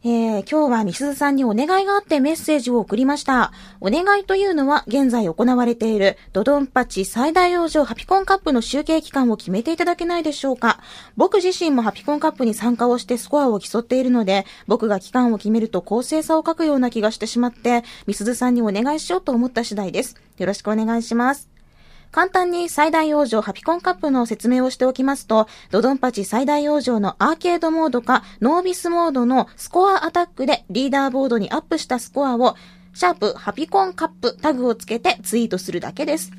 [0.04, 3.52] えー、今日はみすずさんにお願いがあってメッセージを送りました。
[3.82, 10.80] お願いというのは現在行われているドドンパチ最大王女ハピコンカップの集計期間を決めていただけないでしょうか。
[11.18, 20.16] 僕自身もハピコンカップに参加をしてスコアを競っているので、僕が期間を決めると公正さを書くような気がしてしまって、みすずさんにお願いしようと思った次第です。
[20.40, 21.51] よろしくお願いします。
[22.12, 32.56] 簡単に最大王女ハピコンカップの説明をしておきますと、ドドンパチ最大王女のアーケードモードかノービスモードのスコアアタックでリーダーボードにアップしたスコアを、
[32.93, 36.32] シャープハピコンカップタグをつけてツイートするだけです。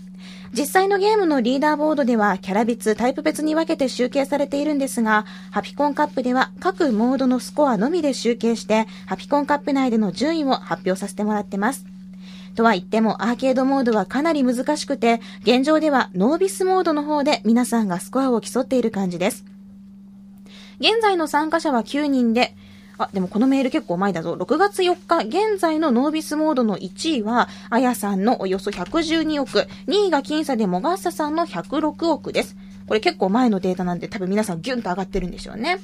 [0.53, 11.87] 実際のゲームのリーダーボードではキャラ別、タイプ別に分けて集計されているんですが、ハピコンカップでは各モードのスコアのみで集計して、ハピコンカップ内での順位を発表させてもらってます。
[12.55, 19.45] とは言ってもアーケードモードはかなり難しくて、現状ではノービスモードの方で皆さんがスコアを競っている感じです。
[20.81, 22.55] 現在の参加者は9人で、
[22.99, 24.35] あ、でもこのメール結構前だぞ。
[24.35, 32.57] 6月4日、現在のノービスモードの1位は、あやさんのおよそ112億、2位が僅差でモガッサさんの106億です。
[32.87, 35.79] これ結構前のデータなんで多分皆さんギュンと上がってるんでしょうね。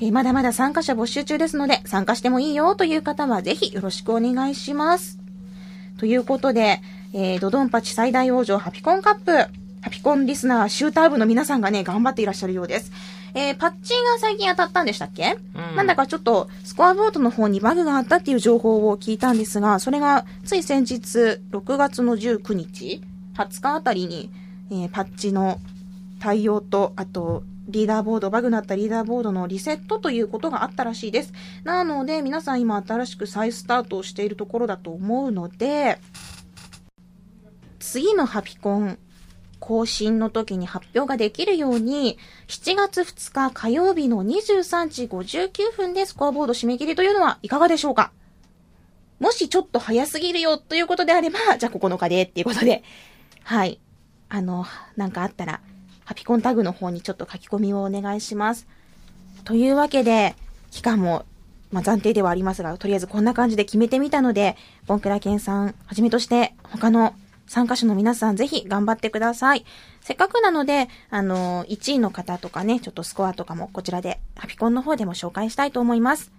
[0.00, 5.29] えーまだまだ参加者募集中ですので、参加してもいいよという方はぜひよろしくお願いします。
[6.00, 6.80] ということで、
[7.12, 9.32] えードドンパチ最大王女ハピコンカップ、
[9.82, 12.90] ハピコンリスナーシューター部の皆さんがね、頑張っていらっしゃるようです。
[13.34, 15.76] えーパッチが最近当たったんでしたっけ、うん。
[15.76, 20.96] なんだかちょっとスコアボードの方にバグがあったっていう情報を聞いたんですが、それがつい先日
[21.52, 23.02] 6月の19日、
[23.36, 24.30] 20日あたりに、
[24.70, 25.58] えーパッチの
[26.18, 31.32] 対応と、あと、リーダーボード、バグなったリーダーボードのリセットということがあったらしいです。
[31.64, 35.98] なので、皆さん今新しく再スタートをしているところだと思うので、
[37.78, 38.98] 次のハピコン
[39.58, 48.12] 更新の時に発表ができるように、7月2日火曜日の23時59分でスコアボード締め切りというのはいかがでしょうか？
[49.18, 52.82] もしちょっと早すぎるよということであれば、じゃあ9日でっていうことで、
[53.42, 53.80] はい。
[54.30, 54.64] あの、
[54.96, 55.60] なんかあったら、
[56.10, 58.66] ハピコンタグの方にちょっと書き込みをお願いします。
[59.44, 60.34] というわけで、
[60.72, 61.24] 期間も、
[61.70, 64.56] まあ、暫定ではありますが、とりあえずこんな感じで決めてみたので、
[64.88, 67.14] ボンクラケンさんはじめとして、他の
[67.46, 69.64] 参加者の皆さんぜひ頑張ってください。
[70.00, 76.32] せっかくなので、あの、1位の方とかね、ちょっとスコアとかもこちらで、ハピコンの方でも紹介したいと思います。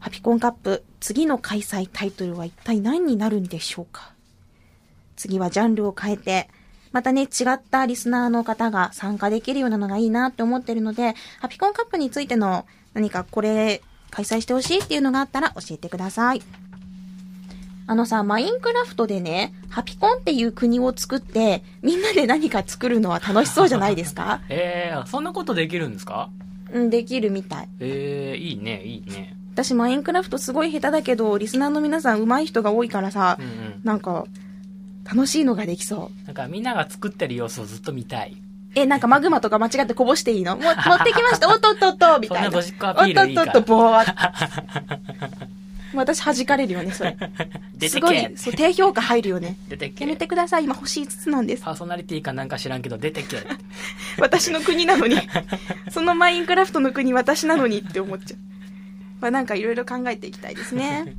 [0.00, 4.10] ハピコンカップ、次の開催タイトルは一体何になるんでしょうか
[5.14, 6.48] 次はジャンルを変えて、
[6.92, 16.42] またね、違ったリスナーの方が参加できるようなのがいいなって思ってるので、ハピコンカップについての何かこれ開催してほしいっていうのがあったら教えてください。
[17.86, 24.40] あのさ、マインクラフトでね、ハピコンっていう国を作って、みんなで何か作るのは楽しそうじゃないですか？
[24.48, 26.30] えー、そんなことできるんですか？
[26.72, 27.68] うん、できるみたい。
[27.80, 29.36] えー、いいね、いいね。
[29.54, 33.80] 私マインクラフトすごい下手だけど、リスナーの皆さん上手い人が多いからさうん、うん。
[33.84, 34.24] なんか、
[35.04, 36.26] 楽しいのができそう。
[36.26, 38.36] なんかみんなが作ってる様子をずっと見たい。
[38.74, 40.56] え、なんかマグマとか間違ってこぼしていいの？
[40.56, 41.48] も 持ってきました？
[41.52, 42.44] おっとっとっとみたいな。
[42.44, 44.04] そんなドジっ子アピールいいからおっとっとっと、ぼーっ
[45.94, 47.16] 私弾かれるよね、それ。
[47.76, 49.58] 出すごいそう、低評価入るよね。
[49.68, 51.64] 出てけやめてください、今星5つなんです。
[51.64, 53.36] パーソナリティかなんか知らんけど出てけ。
[54.18, 55.16] 私の国なのに。
[55.90, 58.40] そのマインクラフトの国私なのにって思っちゃう。
[59.20, 61.14] まあなんかいろいろ考えていきたいですね。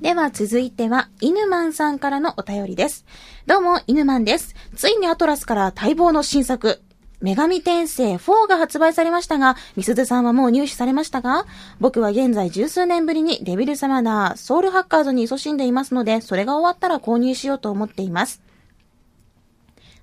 [0.00, 3.04] では続いては、イヌマンさんからのお便りです。
[3.46, 4.54] どうも、イヌマンです。
[4.74, 6.80] ついにアトラスから待望の新作、
[7.20, 11.44] 女神転生4が発売されましたが、ミスズさんはもう入手されましたが、
[11.80, 18.40] 僕は現在十数年ぶりにデビルサマナー、ソウルハッカーズに勤しんでいますので、それが終わったら購入しようと思っています。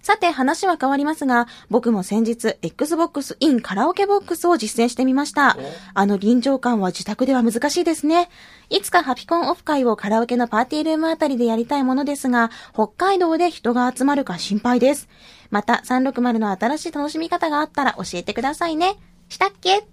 [0.08, 5.58] さて話は変わりますが、僕も先日 Xbox in カラオケボックスを実践してみました。
[5.94, 8.30] あの臨場感は自宅では難しいですね。
[8.70, 15.10] いつかハピコンオフ会をカラオケのパーティールームあたりでやりたいものですが、北海道で人が集まるか心配です。
[15.50, 18.96] また360の新しい楽しみ方があったら教えてくださいね。
[19.28, 19.86] したっけ？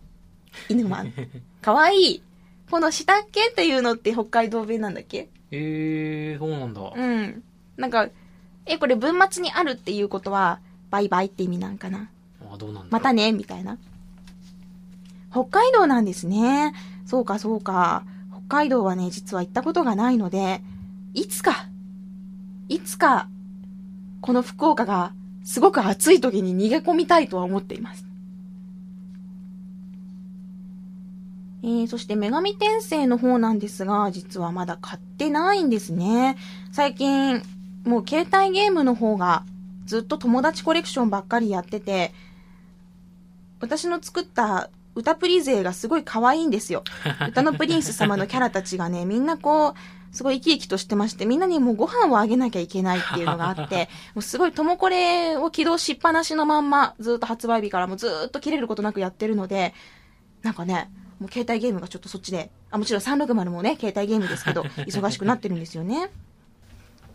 [0.68, 1.12] 犬マン。
[1.60, 2.22] かわいい。
[2.70, 3.48] このしたっけ？
[3.50, 5.28] っていうのって北海道弁なんだっけ？
[5.50, 6.92] えー、そうなんだ。
[6.94, 7.42] うん。
[7.76, 8.06] なんか、
[8.66, 10.60] え、これ文末にあるっていうことは、
[10.90, 12.08] バイバイって意味なんかな？
[12.52, 12.88] あ、どうなんだ。
[12.90, 13.78] またね、みたいな。
[15.30, 16.72] 北海道なんですね。
[17.04, 18.04] そうか、そうか。
[18.30, 20.62] 北海道はね、実は行ったことがないので、
[21.12, 21.68] いつか、
[22.68, 23.28] いつか、
[24.20, 25.12] この福岡が
[25.42, 28.06] すごく暑い時に逃げ込みたいとは思っています。
[31.62, 36.36] えー、そして女神転生の方なんですが、実はまだ買ってないんですね。
[36.72, 37.42] 最近、
[37.84, 39.44] もう携帯ゲームの方が
[39.84, 42.12] ずっと友達コレクションばっかりやってて、
[43.60, 46.84] 私の作った歌プリ勢がすごい可愛いんですよ。
[47.28, 49.74] 歌のプリンス様のキャラたちがね、みんなこう、
[50.12, 59.74] すごい生き生きとしてまして、みんなにもうご飯をあげなきゃいけないっていうのがあって、 もうすごいともこれを起動しっぱなしのまんま、ずっと発売日からもうずっと切れることなくやってるので、
[60.42, 66.10] なんかね、もう携帯ゲームがちょっとそっちで、あ、もちろん360もね、携帯ゲームですけど、 忙しくなってるんですよね。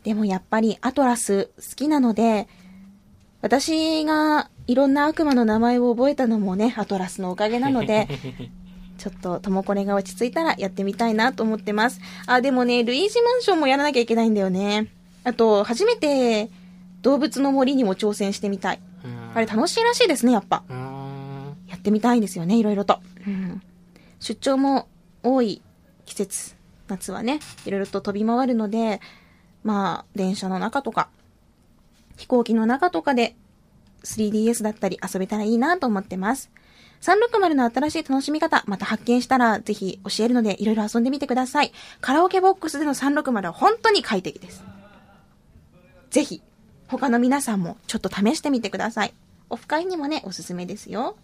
[0.03, 2.47] でもやっぱりアトラス好きなので、
[3.41, 8.07] 私がいろんな悪魔の名前を覚えたのもね、アトラスのおかげなので、
[8.97, 12.01] ちょっと、ともこれが落ち着いたらやってみたいなと思ってます。
[12.27, 14.87] あ、でもね、ルイージマンションもやらなきゃいけないんだよね。
[15.23, 16.49] あと、初めて、
[17.01, 18.79] 動物の森にも挑戦してみたい。
[19.05, 20.63] うんあれ楽しいらしいですね、やっぱ。
[21.67, 22.99] やってみたいんですよね、いろいろと。
[23.25, 23.61] うん、
[24.19, 24.87] 出張も
[25.23, 25.61] 多い
[26.05, 26.55] 季節、
[26.87, 29.01] 夏はね、いろいろと飛び回るので、
[29.63, 31.09] まあ、電車の中とか、
[32.17, 33.35] 飛行機の中とかで
[34.03, 36.51] 3DS だったり遊べたらいいなと思ってます。
[37.01, 41.71] 360の新しい楽しみ方、また発見したらぜひ教えるのでいろいろ遊んでみてください。
[42.01, 44.63] カラオケボックスでの360は本当に快適です。
[46.09, 46.41] ぜひ、
[46.87, 49.13] 他の皆さんもちょっと試してみてください。
[49.49, 51.15] オフ会にもね、おすすめですよ。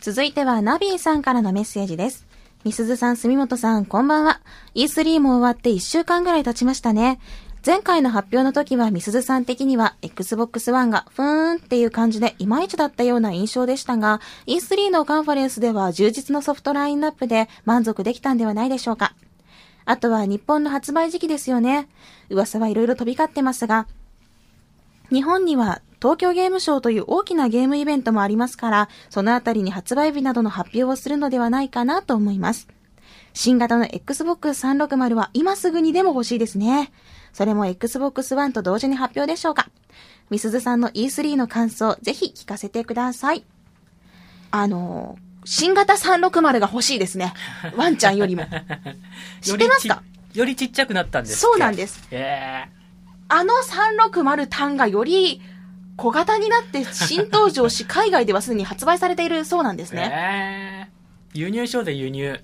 [0.00, 2.27] 続いてはナビーさんからのメッセージです。
[2.64, 4.40] みすずさん、住本さん、こんばんは。
[4.74, 7.20] E3 も終わって1週間ぐらい経ちましたね。
[7.64, 19.14] 前回の発表の時はみすずさん的には Xbox One がふーんっていう感じでいまいちだったような印象でしたが、E3 のカンファレンスでは充実のソフトラインナップで満足できたんではないでしょうか。
[19.84, 21.88] あとは日本の発売時期ですよね。
[22.28, 23.86] 噂はいろいろ飛び交ってますが、
[25.10, 32.68] 日本には東京ゲームショウという大きなゲームイベントもありますから、そのあたりに発売日などの発表をするのではないかなと思います。
[33.34, 36.92] 新型の Xbox 360は今すぐにでも欲しいですね。
[37.32, 39.68] それも Xbox One と同時に発表でしょうか。
[40.30, 43.44] みすずさんの E3 の感想、ぜひ聞かせてください。
[44.50, 47.32] あのー新型360が欲しいですね。
[47.74, 48.42] ワンちゃんよりも。
[49.40, 50.02] 知ってますか？
[50.34, 52.06] よりちっちゃくなったんですそうなんです。
[52.10, 52.66] え
[53.28, 53.52] あの
[54.10, 55.40] 360単がより
[55.96, 60.88] 小型になって新登場し、海外ではすでに発売されているそうなんですー、ね。
[61.34, 62.40] えー、輸入商で輸入。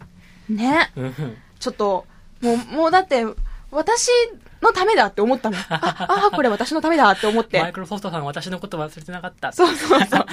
[0.49, 0.91] ね。
[0.97, 2.05] うんちょっと、
[2.43, 3.25] もう、もうだって、
[3.71, 4.11] 私
[4.61, 5.57] のためだって思ったの。
[5.71, 7.73] あ、あ、これ私のためだって思ってマイ。
[7.73, 9.53] クロソフトさん私のこと忘れてなかった。
[9.53, 10.27] そうそうそう。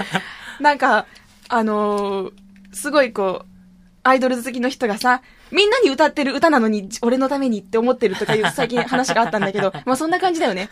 [0.61, 1.05] なんか、
[1.47, 2.31] あのー
[2.73, 3.50] すごいこう、
[4.03, 5.21] アイドル好きの人がさ、
[5.51, 10.69] みんなに歌ってる歌なのに、俺のためにって思ってるとかいう最近話があったんだけど、 まあそんな感じだよね。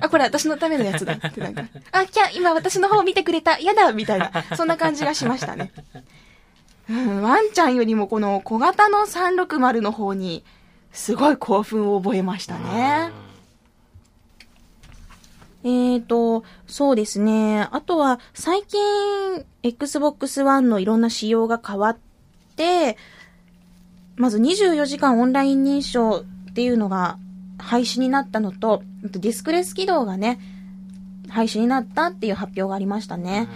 [0.00, 5.72] あ、これ私のためのやつだってなんか、あ、キャ、今私の方見てくれた、やだみたいな、そんな感じがしましたね。
[6.88, 10.44] うん、ワンちゃんよりもこの小型の360の方に、
[10.92, 13.10] すごい興奮を覚えましたね。
[15.64, 17.66] えーと、そうですね。
[17.72, 22.13] あとは、最近、Xbox One のいろんな仕様が変わって、
[24.16, 27.18] まず24時間オンライン認証っていうのが
[27.58, 30.38] 廃止になったのと、ディスクレス起動がね、
[31.28, 33.48] 廃止になったっていう発表がありましたね。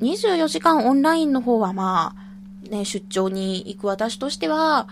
[0.00, 4.88] 24時間オンラインの方はまあ、ね、出張に行く私としては、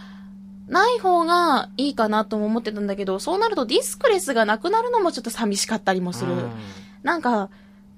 [0.69, 6.33] ない方がいいかなとも思ってたんだけど、そうなるとディスクレスがなくなるのもちょっと寂しかったりもする。
[6.33, 6.51] うん
[7.07, 7.51] なんか、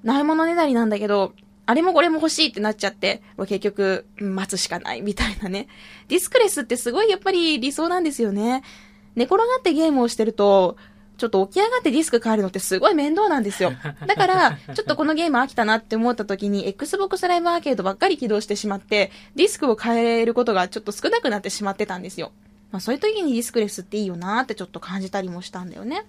[0.03, 1.33] ないものねだりなんだけど、
[1.69, 5.67] あれもこれも欲しいってなっちゃって、もう結局、待つしかないみたいなね。
[6.07, 8.63] ディスクレスってすごいやっぱり理想なんですよね。
[9.15, 10.77] 寝転がってゲームをしてると、
[11.17, 13.71] ちょっと起き上がってディスク変えるのってすごい面倒なんですよ。
[14.07, 22.31] だから、ちょっとこのゲーム飽きたなって思った時に、Xbox Live Arcade ばっかり起動してしまって、ディスクを変えることがちょっと少なくなってしまってたんですよ。
[22.71, 26.07] まあそういう時にディスクレスっていいよなってちょっと感じたりもしたんだよね。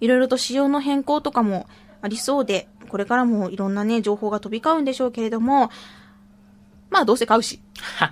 [0.00, 1.68] いろいろと仕様の変更とかも
[2.02, 5.70] ありそうで、これからもいろんなね、情報が飛び交うんでしょうけれども、
[6.90, 7.60] まあどうせ買うし。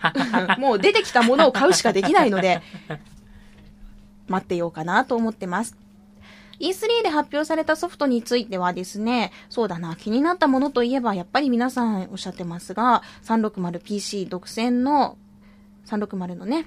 [0.58, 2.62] もう出てきたものを買うしかできないので、
[4.28, 5.76] 待ってようかなと思ってます。
[6.60, 15.16] E3 で発表されたソフトについてはですね、そうだな、気になったものといえば、やっぱり皆さんおっしゃってますが、360PC 独占の、
[15.86, 16.66] 360のね、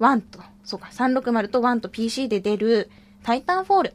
[0.00, 2.90] 1と、そうか、360と1と PC で出る
[3.22, 3.94] タイタンフォール。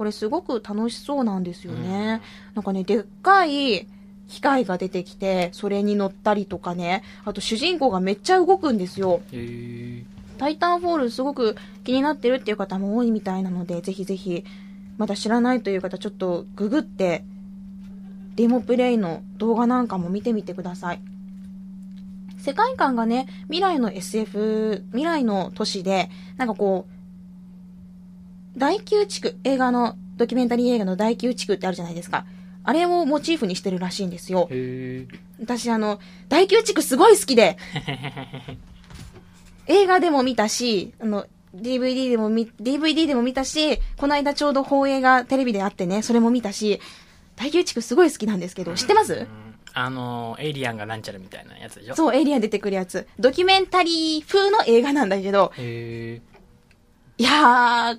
[0.00, 2.22] これすごく楽しそうなんですよね。
[2.54, 3.86] なんかね、でっかい
[4.28, 9.20] 機械が出てきて、それに乗ったりとかね、あと主人公がめっちゃ動くんですよ。
[10.38, 14.42] タイタンフォールすごく気になってるっていう方も多いみたいなので、ぜひぜひ、
[14.96, 17.22] まだ知らないという方、ちょっとググって、
[18.36, 21.00] デモプレイの動画なんかも見てみてください。
[22.38, 26.99] 世界観がね、未来の SF、未来の都市で、なんかこう、
[28.56, 32.26] 第9地区、映画の、ドキュメンタリー映画の第9地区ってあるじゃないですか。
[32.62, 34.48] あれをモチーフにしてるらしいんですよ。
[35.40, 35.98] 私あの、
[36.28, 37.56] 第9地区すごい好きで、
[39.66, 46.80] 映画でも見たし、あの、DVD でも見、DVD でも見たし、この間ちょうど放映がテレビであってね、それも見たし、
[47.36, 49.14] 第9地区すごい好きなんですけど、知ってます？
[49.14, 49.26] うん。
[49.72, 51.94] あの、エイリアンがなんちゃらみたいなやつでしょ？
[51.96, 53.06] そう、エイリアン出てくるやつ。
[53.18, 56.20] ドキュメンタリー風の映画なんだけど、へ
[57.16, 57.98] いやー、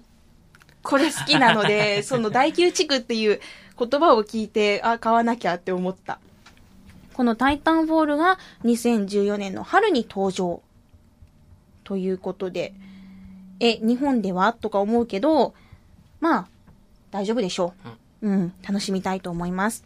[0.84, 3.40] これ好きなので、 その第9地区っていう
[3.78, 6.20] 言葉を聞いて、あ、買わなきゃって思った。
[7.14, 10.62] このタイタンフォールが2014年の春に登場。
[11.84, 12.74] ということで、
[13.60, 14.54] え、日本では？
[14.54, 15.54] とか思うけど、
[16.20, 16.48] まあ、
[17.12, 17.74] 大丈夫でしょ
[18.22, 18.30] う。
[18.30, 19.84] うん、楽しみたいと思います。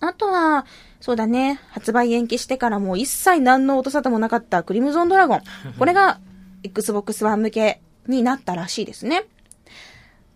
[0.00, 0.66] あとは、
[1.00, 5.42] そうだね、発売延期してからもう一切何の音沙汰もなかったクリムゾンドラゴン。
[5.78, 6.20] これが
[6.62, 9.24] Xbox One 向けになったらしいですね。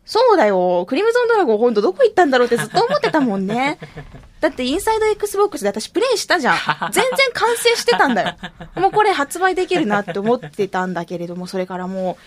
[0.05, 0.85] そうだよ。
[0.89, 3.79] クリムゾンドラゴンほんとどこ行ったんだろうってずっと思ってたもんね。
[4.41, 6.57] だってインサイド Xbox で私プレイしたじゃん。
[6.91, 8.37] 全然完成してたんだよ。
[8.75, 12.19] もうこれ発売できるなって思ってたんだけれども、それからも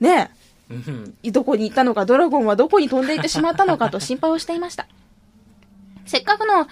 [0.00, 0.30] う、ね
[1.22, 4.86] え、どこに行ったのか、ドラゴンはどこに飛んでいってしまったのかと心配をしていました。
[6.06, 6.66] せっかくの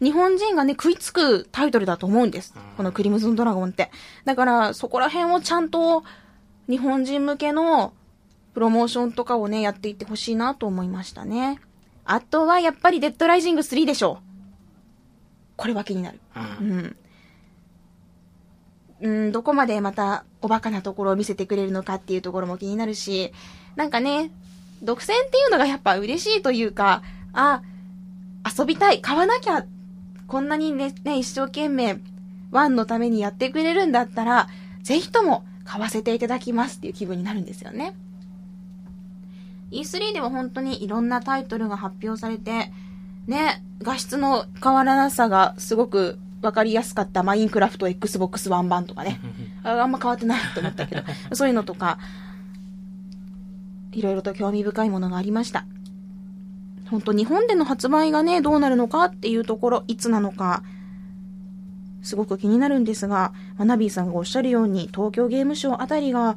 [0.00, 2.54] 日本人がね、食いつくタイトルだと思うんです。
[2.76, 3.90] このクリムゾンドラゴンって。
[4.24, 6.02] だから、そこら辺をちゃんと
[6.68, 7.92] 日本人向けの
[8.54, 11.60] プロモーションとかをね、やっていってほしいなと思いましたね。
[12.04, 14.32] あとはやっぱりデッドライジング3でしょう。
[15.56, 16.20] これは気になる。
[16.60, 16.96] うんうん。
[19.02, 23.32] うん、どこまでまたおバカなところを見せてくれるのかっていうところも気になるし、
[23.74, 24.30] なんかね、
[24.82, 27.62] 独占っていうのがやっぱ嬉しいというか、あ、
[28.58, 29.64] 遊びたい、買わなきゃ、
[30.26, 31.98] こんなにね、ね一生懸命、
[32.50, 34.48] ワンのためにやってくれるんだったら、
[34.82, 37.94] ぜひとも買わせていただきますっていう気分になるんですよね。
[39.72, 42.70] E3 では本当にいろんなタイトルが発表されて、
[43.26, 49.20] ね、画質の変わらなさがすごくわかりやすかったマインクラフト Xbox One 版とかね。
[49.64, 51.02] ああんま変わってないと思ったけど、
[51.32, 51.98] そういうのとか、
[53.92, 55.64] いろいろと興味深いものがありました。
[56.90, 60.62] 本当日本での発売がね、どうなるのかっていうところ、いつなのか、
[62.02, 66.36] すごく気になるんですが、まあナビーさんがおっしゃるように、東京ゲームショウあたりが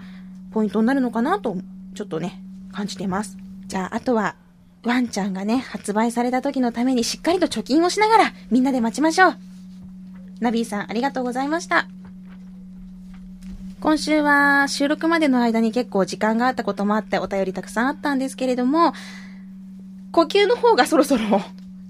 [0.51, 1.57] ポイントになるのかなと、
[1.95, 2.44] ちょっとね、
[2.75, 3.37] 感じてます。
[3.67, 4.35] じゃあ、あとは、
[4.83, 9.37] ワンちゃんがね、発売された時のためにしっかりと貯金をしながら、みんなで待ちましょう。
[10.41, 11.87] ナビーさん、ありがとうございました。
[13.79, 18.93] 今週は収録までの間に結構時間があったこともあってお便りたくさんあったんですけれども、
[20.11, 21.23] 呼吸の方がそろそろ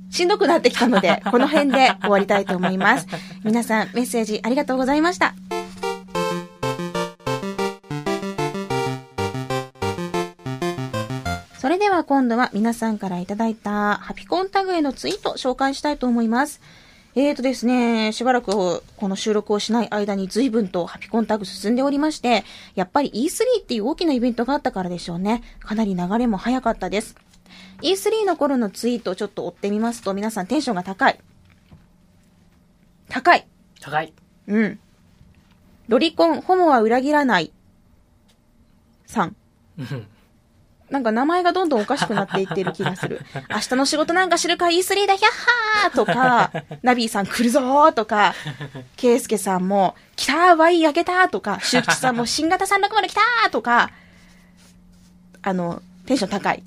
[0.10, 3.08] しんどくなってきたので、この辺で終わりたいと思います。
[3.44, 5.36] 皆さんメッセージありがとうございました。
[11.96, 16.60] は今度は皆さんからいただいたハピコンタグへのツイート紹介したいと思います。
[17.16, 22.44] えーとですね、しばらくこの収録をしない間に随分とハピコンタグ進んでおりまして、
[22.76, 25.42] やっぱり E3 っていう大きなイベントがあったからでしょうね。
[25.62, 27.16] かなり流れも早かったです。
[27.82, 31.18] E3 の頃のツイートをちょっと追ってみますと、皆さんテンションが高い。
[33.08, 33.48] 高い。
[33.80, 34.14] 高い。
[34.48, 34.80] うん。
[35.88, 37.54] ロリコン、ホモは裏切らない。
[39.06, 39.36] さん。
[40.90, 43.22] うんなんか名前がどんどんおかしくなっていってる気がする。
[43.50, 45.32] 明日の仕事なんか知るか E3 だ、ヒャッ
[45.84, 46.52] ハーとか、
[46.84, 48.36] ナビーさん来るぞーとか、
[48.96, 53.90] ケイスケさんも、来たー、ワイン開けたーとか、シュウキチさんも新型360来たーとか、
[55.42, 56.64] あの、テンション高い。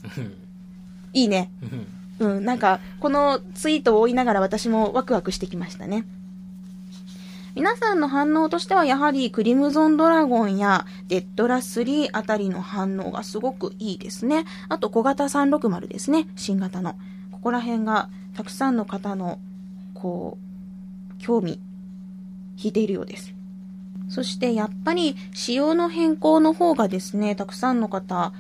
[1.12, 1.51] いいね。
[2.19, 6.05] うん、なんか、このツイートを追いながら私もワクワクしてきましたね。
[7.59, 14.45] 皆さんの反応としてはやはりクリムゾンドラゴンやデッドラ3あたりの反応がすごくいいですね。
[14.69, 16.29] あと小型360ですね。
[16.37, 16.95] 新型の。
[17.33, 19.41] ここら辺がたくさんの方の、
[19.93, 21.59] こう、興味、
[22.57, 23.35] 引いているようです。
[24.09, 28.33] そしてやっぱり仕様の変更の方がですね、たくさんの方、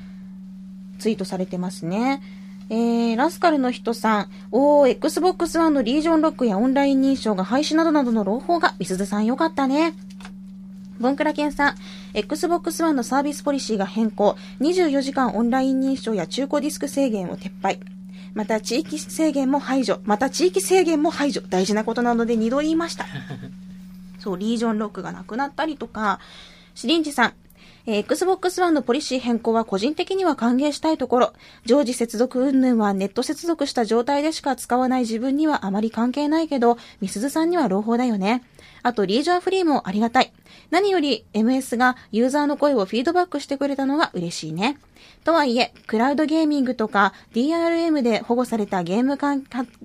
[1.00, 2.22] ツイートされてますね。
[2.70, 9.94] えー、ラスカルの人さん、おー、Xbox One のリージョンロックやオンライン認証が廃止などなどの朗報が、みすずさんよかったね。
[11.00, 11.74] ボンクラケンさん、
[12.12, 17.80] Xbox One のサービスポリシーが変更、24時間オンライン認証や中古ディスク制限を撤廃。
[18.34, 20.00] また地域制限も排除。
[20.04, 21.40] また地域制限も排除。
[21.48, 23.06] 大事なことなので2度言いました。
[24.20, 26.20] そう、リージョンロックがなくなったりとか、
[26.74, 27.32] シリンジさん、
[27.90, 31.32] え、Xbox One のポリシー変更は個人的には歓迎したいところ、
[31.64, 38.44] 常時接続云々はネット接続した状態でしか使わない自分にはあまり関係ないけど、みすずさんには朗報だよね。
[38.82, 40.34] あと、リージョンフリーもありがたい。
[40.70, 44.78] 何より MS がユーザーの声をフィードバックしてくれたのが嬉しいね。
[45.24, 49.36] とはいえ、クラウドゲーミングとか DRM で保護されたゲームか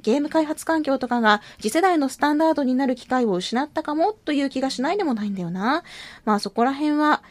[0.01, 5.83] ゲーム開発環境とかが次世代のスタンダードになる機会を失ったかもという気がしないでもないんだよな。
[6.25, 7.23] まあそこら辺は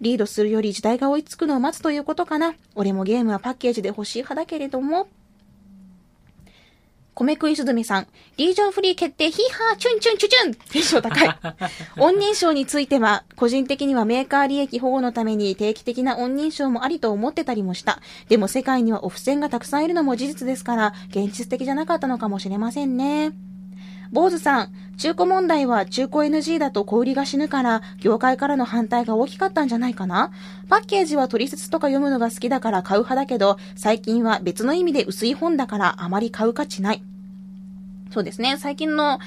[0.00, 2.54] リードするより時代が追いつくのを待つということかな。
[2.74, 5.08] 俺もゲームはパッケージで欲しい派だけれども。
[7.14, 11.28] 米食いすずめさん、リージョンフリー決定、ヒーハー、チュンチュンチュチュンテンション高い。
[11.96, 18.02] 音認証については、個人的にはメーカー利益保護のために定期的な音認証もありと思ってたりもした。
[18.28, 23.32] でも世界にはオフ線がたくさんいるのも事実ですから、現実的じゃなかったのかもしれませんね。
[24.12, 30.30] 坊主さん、中古問題は中古 NG だと小売りが死ぬから、業界からの反対が大きかったんじゃないかな？
[30.68, 37.02] パッケージは取説とか読むのが好きだから買う派だけど、最近は別の意味で薄い本だからあまり買う価値ない。
[38.10, 39.18] そうですね、最近の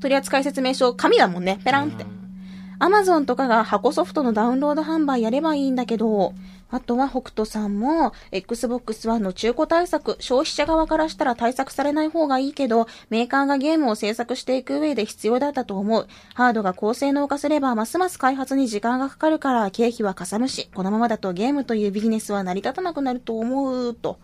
[0.00, 2.04] 取扱説明書、紙だもんね、ペランって。
[2.78, 6.34] アマゾンとかが箱ソフトのダウンロード販売やればいいんだけど、
[6.68, 16.08] あとは北斗さんも、Xbox One の中古対策、消費者側からしたら対策されない方がいいけど、メーカーがゲームを制作していく上で必要だったと思う。
[16.34, 24.18] ハードが高性能化すれば、ますます開発に時間がかかるから経費はかさむし、このままだとゲームというビジネスは成り立たなくなると思う、と。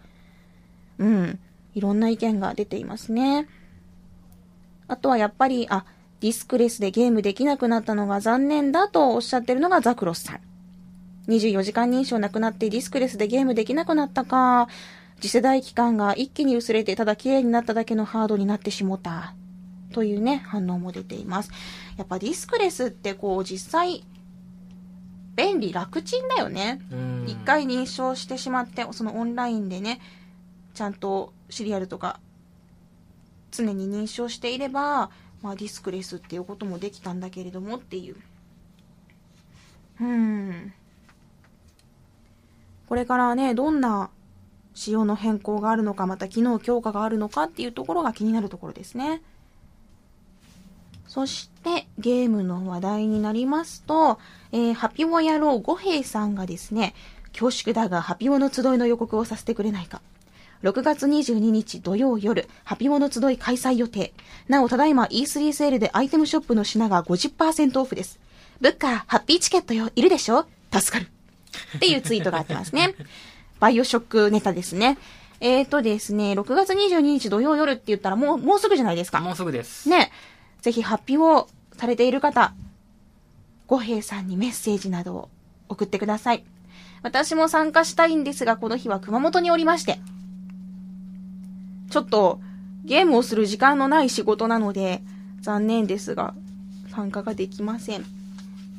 [0.98, 1.38] うん。
[1.74, 3.48] いろんな意見が出ていますね。
[4.88, 5.84] あとはやっぱり、あ、
[6.22, 10.40] ディスクレスでゲームできなくなったのが残念だとおっしゃってるのがザクロスさん。
[11.26, 14.68] 24時間認証なくなってディスクレスでゲームできなくなったか。
[15.20, 19.34] 次世代機関が一気に薄れてただ綺麗になっただけのハードになってしもた。
[19.92, 21.50] というね、反応も出ています。
[21.96, 24.04] やっぱディスクレスってこう実際、
[25.34, 26.80] 便利楽ちんだよね。
[27.26, 30.00] 一回認証してしまって、そのオンラインでね、
[30.72, 32.20] ちゃんとシリアルとか
[33.50, 35.10] 常に認証していれば、
[35.42, 38.16] まあ、ディスクレスっていうこともできたんだけれどもっていう。
[40.00, 40.72] うん。
[42.88, 44.10] これからね、どんな
[44.74, 49.22] 仕様の変更があるのか、また機能強化があるのかっていうところが気になるところですね。
[51.08, 54.18] そして、ゲームの話題になりますと、
[54.52, 56.94] えー、ハピオ野郎五平さんがですね、
[57.32, 60.00] 恐縮だがハピオの集いの予告をさせてくれないか。
[60.62, 64.12] 6月22日土曜夜、ハピモの集い開催予定。
[64.48, 68.20] なお、ただいま E3 セールでアイテムショップの品が50%オフです。
[68.60, 70.46] ブッカー、ハッピーチケットよ、いるでしょ？
[70.72, 71.08] 助かる。
[71.76, 72.94] っていうツイートがあってますね。
[73.58, 74.98] バイオショックネタですね。
[75.40, 79.20] えーとですね、6月22日土曜夜って言ったらもう、もうすぐじゃないですか。
[79.20, 79.88] もうすぐです。
[79.88, 80.12] ね。
[80.60, 82.54] ぜひ、ハッピーをされている方、
[83.66, 85.28] 五平さんにメッセージなどを
[85.68, 86.44] 送ってください。
[87.02, 89.98] 私も参加したいんですが、この日は熊本におりまして、
[91.92, 92.40] ちょっと
[92.84, 95.02] ゲームをする時間のない仕事なので、
[95.42, 96.32] 残念ですが、
[96.88, 98.00] 参加ができません。
[98.00, 98.04] う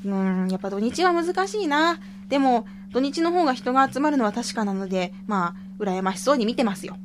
[0.08, 2.00] ーん、やっぱ土日は難しいな。
[2.28, 6.98] でも、土日の方が人が集まるのは確かなので、まあ、羨ましそうに見てますよ。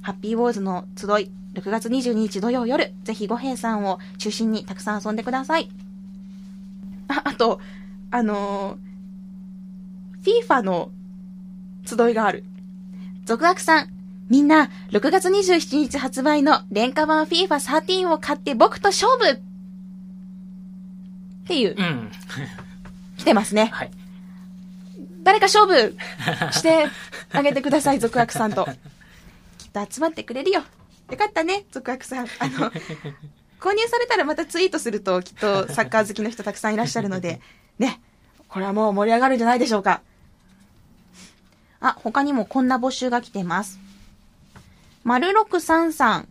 [0.00, 5.68] ハッピーウォーズの集い、6月22日土曜夜、ぜひ五平さんを中心にたくさん遊んでください。
[7.08, 7.60] あ、あと、
[8.10, 10.90] あのー、FIFA の
[11.84, 12.44] 集いがある。
[13.26, 13.99] 続悪さん、
[14.30, 19.40] みんな、6月27日発売の廉価版 FIFA13 を買って僕と勝負っ
[21.48, 21.74] ていう。
[21.76, 22.12] うん。
[23.18, 23.70] 来てますね。
[23.72, 23.90] はい。
[25.24, 25.96] 誰か勝負
[26.52, 26.86] して
[27.32, 28.66] あげてください、続悪さんと。
[29.58, 30.62] きっと集まってくれるよ。
[31.10, 32.26] よかったね、続悪さん。
[32.38, 32.70] あの、
[33.58, 37.40] 購入されたらまたツイートするときっとサッカー好きの人たくさんいらっしゃるので、
[37.80, 38.00] ね、
[38.46, 40.02] これはもう盛り上がるんじゃないでしょうか。
[41.80, 43.80] あ、他にもこんな募集が来てます。
[45.04, 46.28] 丸六三三。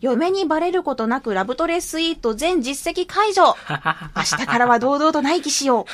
[0.00, 3.56] 嫁にバレることなくラブトレスイート全実績解除
[4.14, 5.86] 明日からは堂々と内記しよ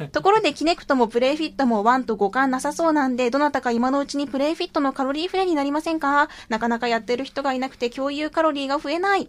[0.00, 0.08] う。
[0.08, 6.28] ところでキネクトもプレイフィットも1と互換なさそうなんで、どなたか今のうちにプレイフィットのカロリーフレになりませんか？
[6.48, 9.28] なかなかやってる人がいなくて共有カロリーが増えない。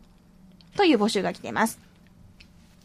[0.78, 1.80] という募集が来てます。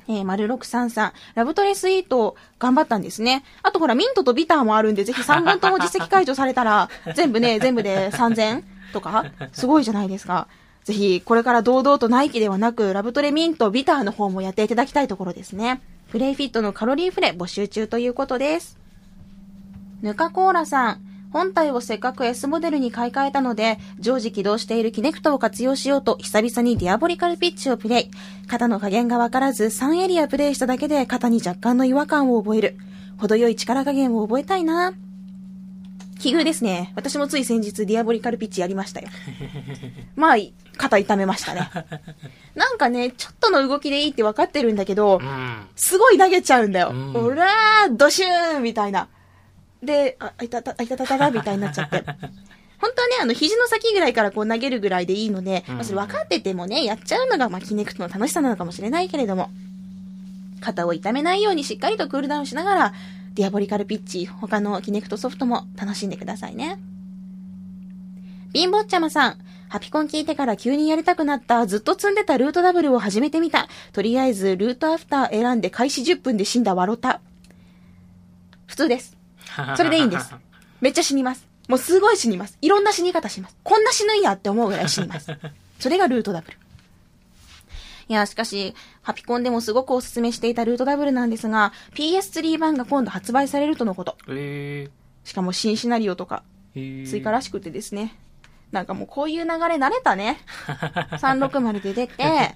[0.09, 3.45] えー、丸633、ラブトレスイート頑張ったんですね。
[3.63, 10.49] あとほら、ミントとビターもあるんで、ぜひ3本とも実績解除されたら、 全部ね、全部で3000とか、すごいじゃないですか。
[10.85, 15.81] ぜひ、これから堂々とナイキではなく、ラブトレミント、ビターの方もやっていただきたいところですね。
[16.11, 18.79] プレイフィットのカロリーフレ募集中ということです。
[20.03, 21.06] ぬかコーラさん。
[21.33, 28.11] 本体をせっかく S モデルに買い替えたので、常時起動しているキネクトを活用しようと、久々にディアボリカルピッチをプレイ。
[28.47, 32.77] 肩の加減がわからず、3エリアプレイしただけで肩に若干の違和感を覚える。
[33.19, 34.93] 程よい力加減を覚えたいな。
[36.19, 36.93] 奇遇ですね。
[36.97, 39.09] 私もつい先日ディアボリカルピッチやりましたよ。
[40.17, 40.37] まあ、
[40.77, 41.69] 肩痛めましたね。
[42.55, 45.67] なんかね、ちょっとの動きでいいって分かってるんだけど、うん。
[45.77, 46.91] すごい投げちゃうんだよ。
[46.91, 49.09] うんおらー、ドシューンみたいな。
[49.87, 52.05] で、あ、あいたた、あいたたたたみたいになっちゃって。
[52.79, 59.51] 本当はね、あの、肘の先ぐらいからこう投げるぐらいでいいので、うんまあ、それ分かっててもね、やっちゃうのが、まあ、キネクトの楽しさなのかもしれないけれども、
[60.61, 62.95] 肩を痛めないようにしっかりとクールダウンしながら、
[63.35, 66.79] ディアボリカルピッチ、他のキネクトソフトも楽しんでくださいね。
[68.53, 69.39] 貧乏ちゃまさん。
[69.69, 73.69] ハピコン聞いてから急にやりたくなった、ずっと積んでたルートダブルを始めてみた。
[73.93, 77.21] とりあえず、ルートアフター選んで開始10分で死んだワロタ。
[78.67, 79.16] 普通です。
[79.77, 80.35] それでいいんです。
[80.81, 81.47] めっちゃ死にます。
[81.69, 82.59] もうすごい死にます。
[82.63, 83.57] いろんな死に方します。
[83.63, 85.37] こんな死ぬんやって思うぐらい死にます。
[85.81, 86.59] それがルートダブル。
[88.09, 94.17] いや、しかし、ハピコンでもすごくおすすめしていたルートダブルなんですが、PS3 版が今度発売されるとのこと。
[94.29, 94.89] え
[95.25, 96.45] しかも新シナリオとか、
[96.75, 98.17] 追加らしくてですね。
[98.71, 100.39] なんかもうこういう流れ慣れたね。
[101.19, 102.55] 360で出て、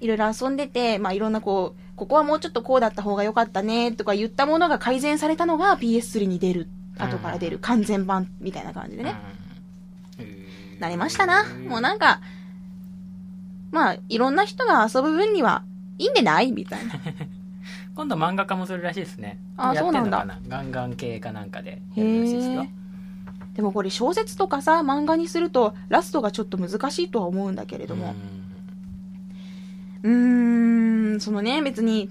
[0.00, 6.68] いろいろ遊んでて、まあいろんなこう、ここはもうちょっとこうだった方が良かったねとか言ったものが改善されたのが PS3 に出る、
[6.98, 9.16] 後から出る完全版みたいな感じでね。
[10.78, 11.44] なりましたな。
[11.68, 12.20] もうなんか、
[13.72, 15.64] まあいろんな人が遊ぶ分には
[15.98, 16.52] いいんでない？
[16.52, 16.94] みたいな。
[17.96, 19.40] 今度漫画家もするらしいですね。
[19.56, 22.70] あそうなんだガンガン系かなんかでへやるらしいですよえ。。
[23.56, 28.10] でもこれ小説とかさ、漫画にするとラストがちょっと難しいとは思うんだけれども。
[28.10, 32.10] うーん、そのね、別に、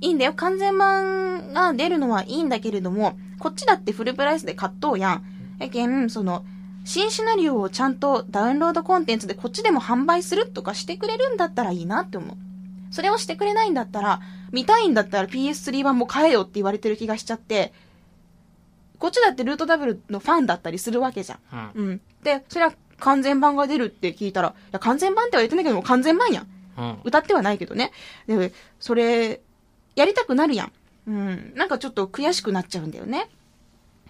[0.00, 0.34] いいんだよ。
[0.34, 5.24] 完全版が出るのはいいんだけれども、こっちだってフルプライスで買っとうやん。
[5.58, 6.44] やけん、その、
[6.84, 12.36] 新シナリオをちゃんとダウンロードコンテンツでこっちでも販売するとかしてくれるんだったらいいなって思う。
[12.90, 14.20] それをしてくれないんだったら、
[14.52, 17.72] 見たいんだったら PS3 版も買えよって言われてる気がしちゃって、
[18.98, 21.70] こっちだってルートダブルのファンだったりするわけじゃん。
[21.76, 21.86] うん。
[21.86, 22.00] うん。
[22.22, 26.46] で、それは完全版が出るって聞いたら、いや、完全版っては言ってないけども完全版やん。
[26.76, 26.98] うん。
[27.04, 27.92] 歌ってはないけどね。
[28.26, 29.40] で、それ、
[29.96, 30.72] やりたくなるやん。
[31.06, 31.52] うん。
[31.54, 33.28] なんかちょっと悔しくなっちゃうんだよね。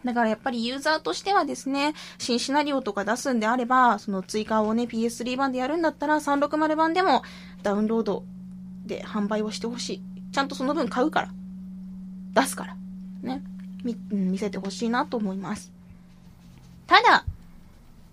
[0.04, 7.22] だからやっぱりユーザーとしてはですね、新シナリオとか出すんであれば、その追加をね、PS3 版でやるんだったら、360版でも
[7.62, 8.24] ダウンロード
[8.86, 10.02] で販売をしてほしい。
[10.32, 11.30] ちゃんとその分買うから。
[12.34, 12.76] 出すから。
[13.22, 13.42] ね。
[13.82, 15.72] み、見せてほしいなと思います。
[16.86, 17.24] ただ、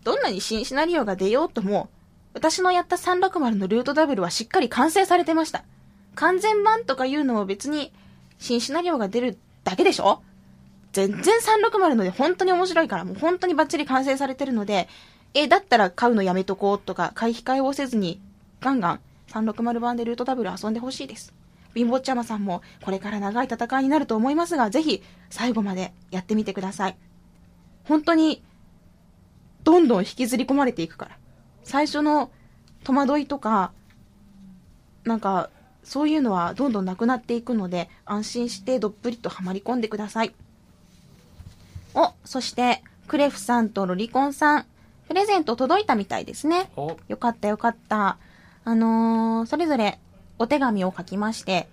[0.03, 1.89] どんなに新シナリオが出ようとも、
[2.33, 5.63] 私のやった360のルートダブルはしっかり完成されてました。
[6.15, 7.91] 完全版とかいうのも別に
[8.39, 10.21] 新シナリオが出るだけでしょ？
[10.93, 14.89] 全然360ので本当に面白いから、もう本当にバッチリ完成されてるので、
[15.33, 18.19] え、だったら買うのやめとこうとか、買い控えをせずに、
[18.59, 21.33] ガンガン360版でルートダブル遊んでほしいです。
[21.73, 26.97] 貧乏ちゃまさんもこれから長い戦いになると思いますが、ぜひ最後までやってみてください。
[27.85, 28.43] 本当に、
[29.63, 31.17] どんどん引きずり込まれていくから。
[31.63, 32.31] 最初の
[32.83, 33.71] 戸惑いとか、
[35.03, 35.49] なんか、
[35.83, 40.33] そういうのはどんどんなくなっていくので、安心してどっぷりとはまり込んでください。
[41.93, 44.65] お、そして、クレフさんとロリコンさん、
[45.07, 46.71] プレゼント届いたみたいですね。
[46.75, 48.17] お、よかったよかった。
[48.63, 49.99] あのー、それぞれ
[50.37, 51.67] お手紙を書きまして、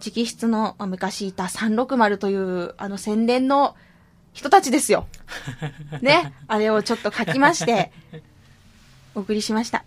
[0.00, 3.74] 直筆の、まあ昔いた360という、あの宣伝の
[4.32, 5.06] 人たちですよ。
[6.00, 6.32] ね。
[6.46, 7.90] あれをちょっと書きまして、
[9.14, 9.84] お送りしました。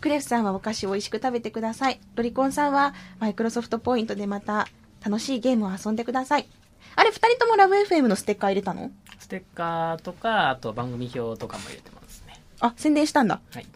[0.00, 2.00] クレフさんはお菓子を美味しく食べてください。
[2.16, 4.66] ロリコンさんはマイクロソフトポイントでまた
[5.04, 6.48] 楽しいゲームを遊んでください。
[6.96, 8.90] あれ、二人ともラブ FM のステッカー入れたの？
[9.18, 12.40] ステッカーとか、あと番組表とかも入れてますね。
[12.60, 13.40] あ、宣伝したんだ。
[13.52, 13.66] はい。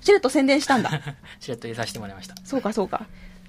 [0.00, 0.90] しれっと宣伝したんだ。
[1.40, 2.36] しれっと入れさせてもらいました。
[2.44, 3.04] そうか、そうか。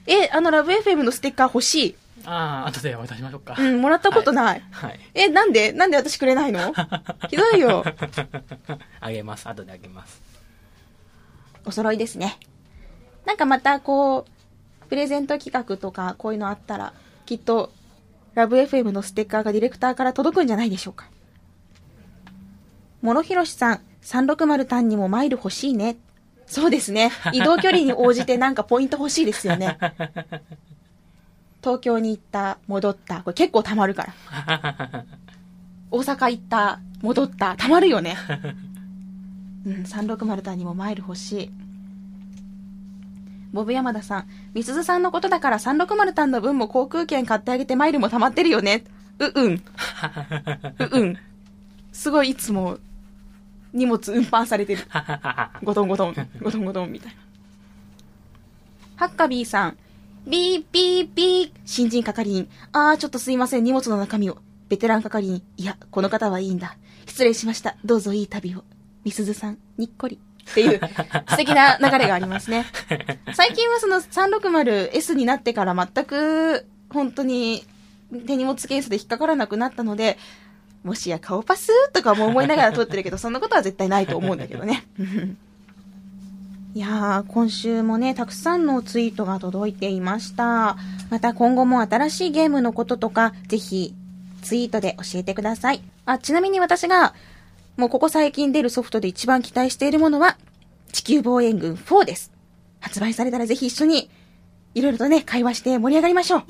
[0.08, 1.96] え、あの、ラブ FM のステッカー欲しい？
[2.26, 3.56] ああ、後で渡しましょうか。
[3.60, 4.64] うん、もらったことない。
[4.72, 5.00] はい。
[5.14, 5.72] え、なんで？
[5.72, 6.74] なんで私くれないの？
[7.30, 7.84] ひどいよ。
[9.00, 9.48] あげます。
[9.48, 10.22] 後であげます。
[11.68, 12.40] お揃いですね。
[13.26, 16.94] なんかまたこう、プレゼント企画とかこういうのあったら、
[17.26, 17.72] きっと、
[18.36, 21.10] ラブ FM のステッカーがディレクターから届くんじゃないでしょうか。
[23.02, 25.98] 諸広さん、360単にもマイル欲しいね。
[26.46, 27.12] そうですね。
[27.34, 29.78] 移動距離に応じてなんかポイント欲しいですよね。
[31.62, 33.22] 東京に行った、戻った。
[33.24, 35.06] これ結構溜まるから。
[35.92, 37.56] 大阪行った、戻った。
[37.58, 38.16] 溜まるよね。
[39.68, 41.52] うん、360単にもマイル欲しい。
[43.52, 48.86] ボブ山田さん、みすずさんのことだから360単の分も航空券買ってあげてマイルも溜まってるよね。
[49.20, 49.54] ううん。
[49.54, 49.62] う
[50.92, 51.18] うん。
[51.92, 52.78] すごいいつも
[53.74, 54.84] 荷物運搬されてる。
[55.64, 57.18] ゴトンゴトン、ゴトンゴトンみたいな。
[58.96, 59.78] ハッカビーさん、
[60.26, 62.48] ビービービー、新人係員。
[62.72, 64.38] あー、ちょっとすいません、荷物の中身を。
[64.70, 65.44] ベテラン係員。
[65.58, 66.78] いや、この方はいいんだ。
[67.06, 67.76] 失礼しました。
[67.84, 68.64] どうぞいい旅を。
[69.08, 70.20] みすずさん、にっこり。
[70.52, 70.82] っていう、
[71.30, 72.66] 素敵な流れがありますね。
[73.34, 77.66] 最近はその 360S になってから全く、本当に、
[78.26, 80.18] 手荷物ケースで引っかからなくなったので、
[80.84, 84.84] もしや顔パスとかも思いながら撮ってるけど、そんなことは絶対ないと思うんだけどね。
[86.76, 90.76] いやー、今週もね、たくさんのツイートが届いていました。
[91.10, 93.96] また今後も新しいゲームのこととか、ぜひ、
[94.42, 95.82] ツイートで教えてください。
[96.06, 97.14] あ、ちなみに私が、
[97.78, 100.40] もうここ最近出るソフトで一番期待しているものは、
[100.92, 102.34] 地球防衛軍4です。
[102.80, 104.10] 発売されたらぜひ一緒に、
[104.74, 106.44] いろいろとね、会話して盛り上がりましょう。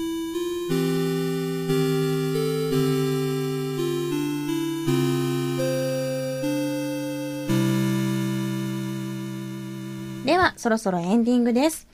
[10.25, 11.89] では、そろそろエンディングです。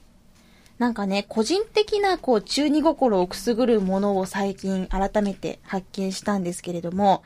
[0.77, 7.23] なんかね、個人的なこう中二心をくすぐるものを最近改めて発見したんですけれども、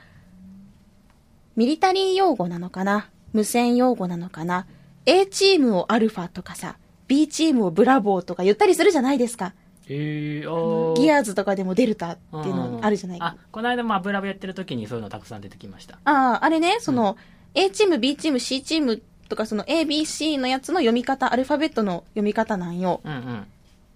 [1.57, 3.09] ミリタリー用語なのかな？
[3.33, 4.67] 無線用語なのかな
[5.07, 6.77] ?A チームをアルファとかさ、
[7.07, 9.53] B チームをブラボーとか言ったりするじゃないですか。
[9.89, 13.19] えー、おギアーズとかでもデルタっていうのあるじゃない？
[13.19, 13.25] か。
[13.25, 15.95] あ、この間も油ブやってる時にそういうのたくさん出てきました。
[16.03, 17.17] ああ、あれね、その、
[17.55, 23.01] A チーム、B チーム、C チームとか、その A、B、C のやつの読み方、アルファベットの読み方なんよ。
[23.03, 23.47] うんうん。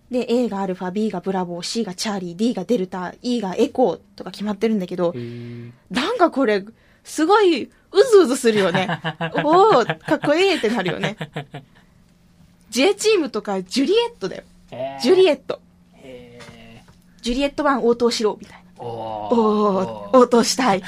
[0.09, 6.65] で、A がアルファ、B がブラボー、C がチャーリー、D がデルタ、E がエコーとか決まってるんだけどえ、ー、なんかこれ、
[7.03, 7.69] すごい、う
[8.11, 8.87] ずうずするよね。
[9.43, 11.17] おおかっこいいってなるよね。
[12.69, 14.43] J チームとか、ジュリエットだよ。
[14.71, 15.59] えー、ジュリエット。
[15.95, 16.39] え
[17.21, 18.61] ジュリエット版応答しろ、みたいな。
[18.81, 20.81] ー、おお応答したい。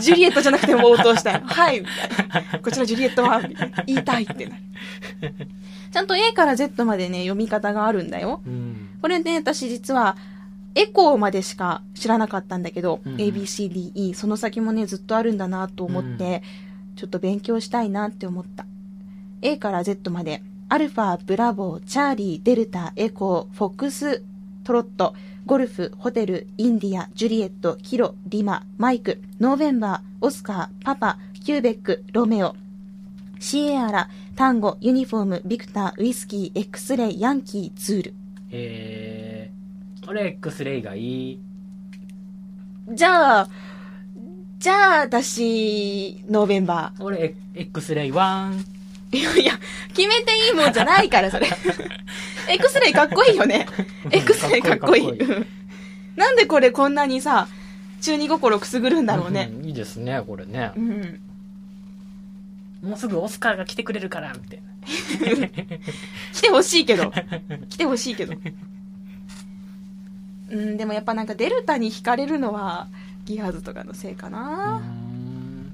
[0.00, 1.42] ジュリエットじゃなくても応答したい。
[1.44, 2.58] はい、みたいな。
[2.60, 3.82] こちらジュリエット版、みたいな。
[3.86, 4.62] 言いたいってなる。
[5.92, 8.42] ちゃんと A から Z までね、読み方があるんだよ。
[8.46, 8.98] うん。
[9.00, 10.16] これね、私実は、
[10.78, 16.44] エコーまでしか知らなかったんだけど、うん A, B, C, D, E、その先もね、ずっとあるんだなと思って、
[16.94, 18.64] ちょっと勉強したいなって思った。
[19.42, 24.22] A から Z まで、アルファ、ブラボー、チャーリー、デルタ、エコー、フォックス
[24.62, 25.14] トロット、
[25.46, 32.54] ゴルフ、ホテル、インディア、ジュリエット、キロ、リマ、マイク、ノーベンバー、オスカー、パパ、キューベック、ロメオ、
[33.40, 38.14] シエラ、タンゴ、ユニフォーム、ビクター、ウイスキー、エクスレイ、ヤンキー、ズール。
[38.50, 39.27] えー、
[40.08, 41.40] 俺 X レイがいい。
[42.94, 43.48] じゃあ、
[44.58, 48.14] じゃあ、私、ノーベンバ俺 X レイ1。
[49.12, 49.18] ー。
[49.18, 49.52] いやいや、
[49.94, 51.46] 決めていいもんじゃないから、それ。
[52.48, 53.66] エクスレイかっこいいよね。
[54.10, 55.12] エクスレイかっこいい。
[56.16, 57.46] なんでこれこんなにさ、
[58.00, 59.46] 中二心くすぐるんだろうね。
[59.46, 60.80] んいいですね、これねう。
[60.80, 61.20] ん。
[62.82, 64.62] もうすぐオスカーが来てくれるから、みたい
[65.40, 65.48] な。
[66.32, 67.12] 来てほしいけど。
[67.68, 68.32] 来てほしいけど。
[70.50, 72.88] うん、でもやっぱなんかデルタに惹かれるのは、
[73.24, 74.78] ギアーズとかのせいかうな。
[74.78, 75.72] ん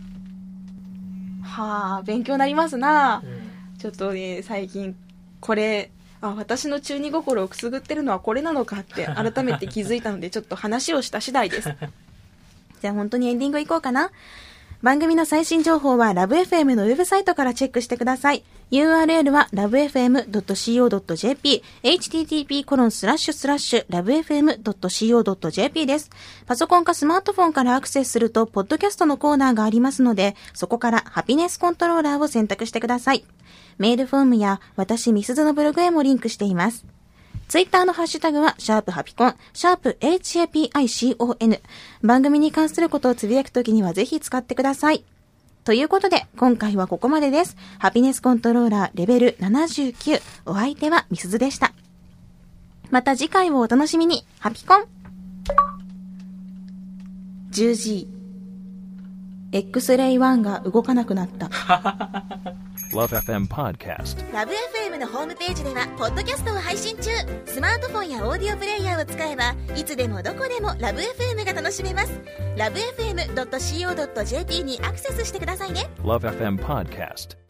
[1.43, 3.23] はあ、勉強になりますな。
[3.25, 3.45] うん
[3.85, 4.97] ちょっとね、最近、
[5.41, 5.91] これ、
[6.23, 11.69] あ、私の中二心をくすぐってるのはこれなのかって改めて気づいたので、ちょっと話をした次第です。
[12.81, 14.11] じゃあ本当にエンディングいこうかな。
[14.85, 18.45] 番組の最新情報はラブ f m のウェブサイトからチェックしてください。
[18.71, 26.11] URL は lovefm.co.jp、http コロンスラッシュスラッシュ lovefm.co.jp です。
[26.45, 33.25] パソコンかスマートフォンからアクセスすると、ポッドキャストのコーナーがありますので、そこからハピネスコントローラーを選択してください。
[33.79, 36.85] メールフォームや私ミスズのブログへもリンクしています。
[37.49, 41.61] ツイッターのハッシュタグは、シャープハピコン、シャープ HAPICON。
[42.03, 45.05] 番組に関することをつぶやくときにはぜひ使ってください。
[45.65, 47.57] ということで、今回はここまでです。
[47.79, 50.21] ハピネスコントローラーレベル79。
[50.47, 51.73] お相手はみすずでした。
[52.91, 54.27] また次回をお楽しみに。
[54.41, 54.85] ハピコン
[57.51, 58.09] 10G。
[59.53, 61.49] X-ray 1が動かなくなった。
[62.95, 64.33] Love FM Podcast.
[64.33, 67.11] ラブ f m のホームページではポッドキャストを配信中
[67.45, 72.21] スマートフォンやオーディオプレイヤーを使えばいつでもどこでもラブ f m が楽しめます
[72.57, 77.44] ラブ FM.co.jp にアクセスしてくださいね Love FM Podcast.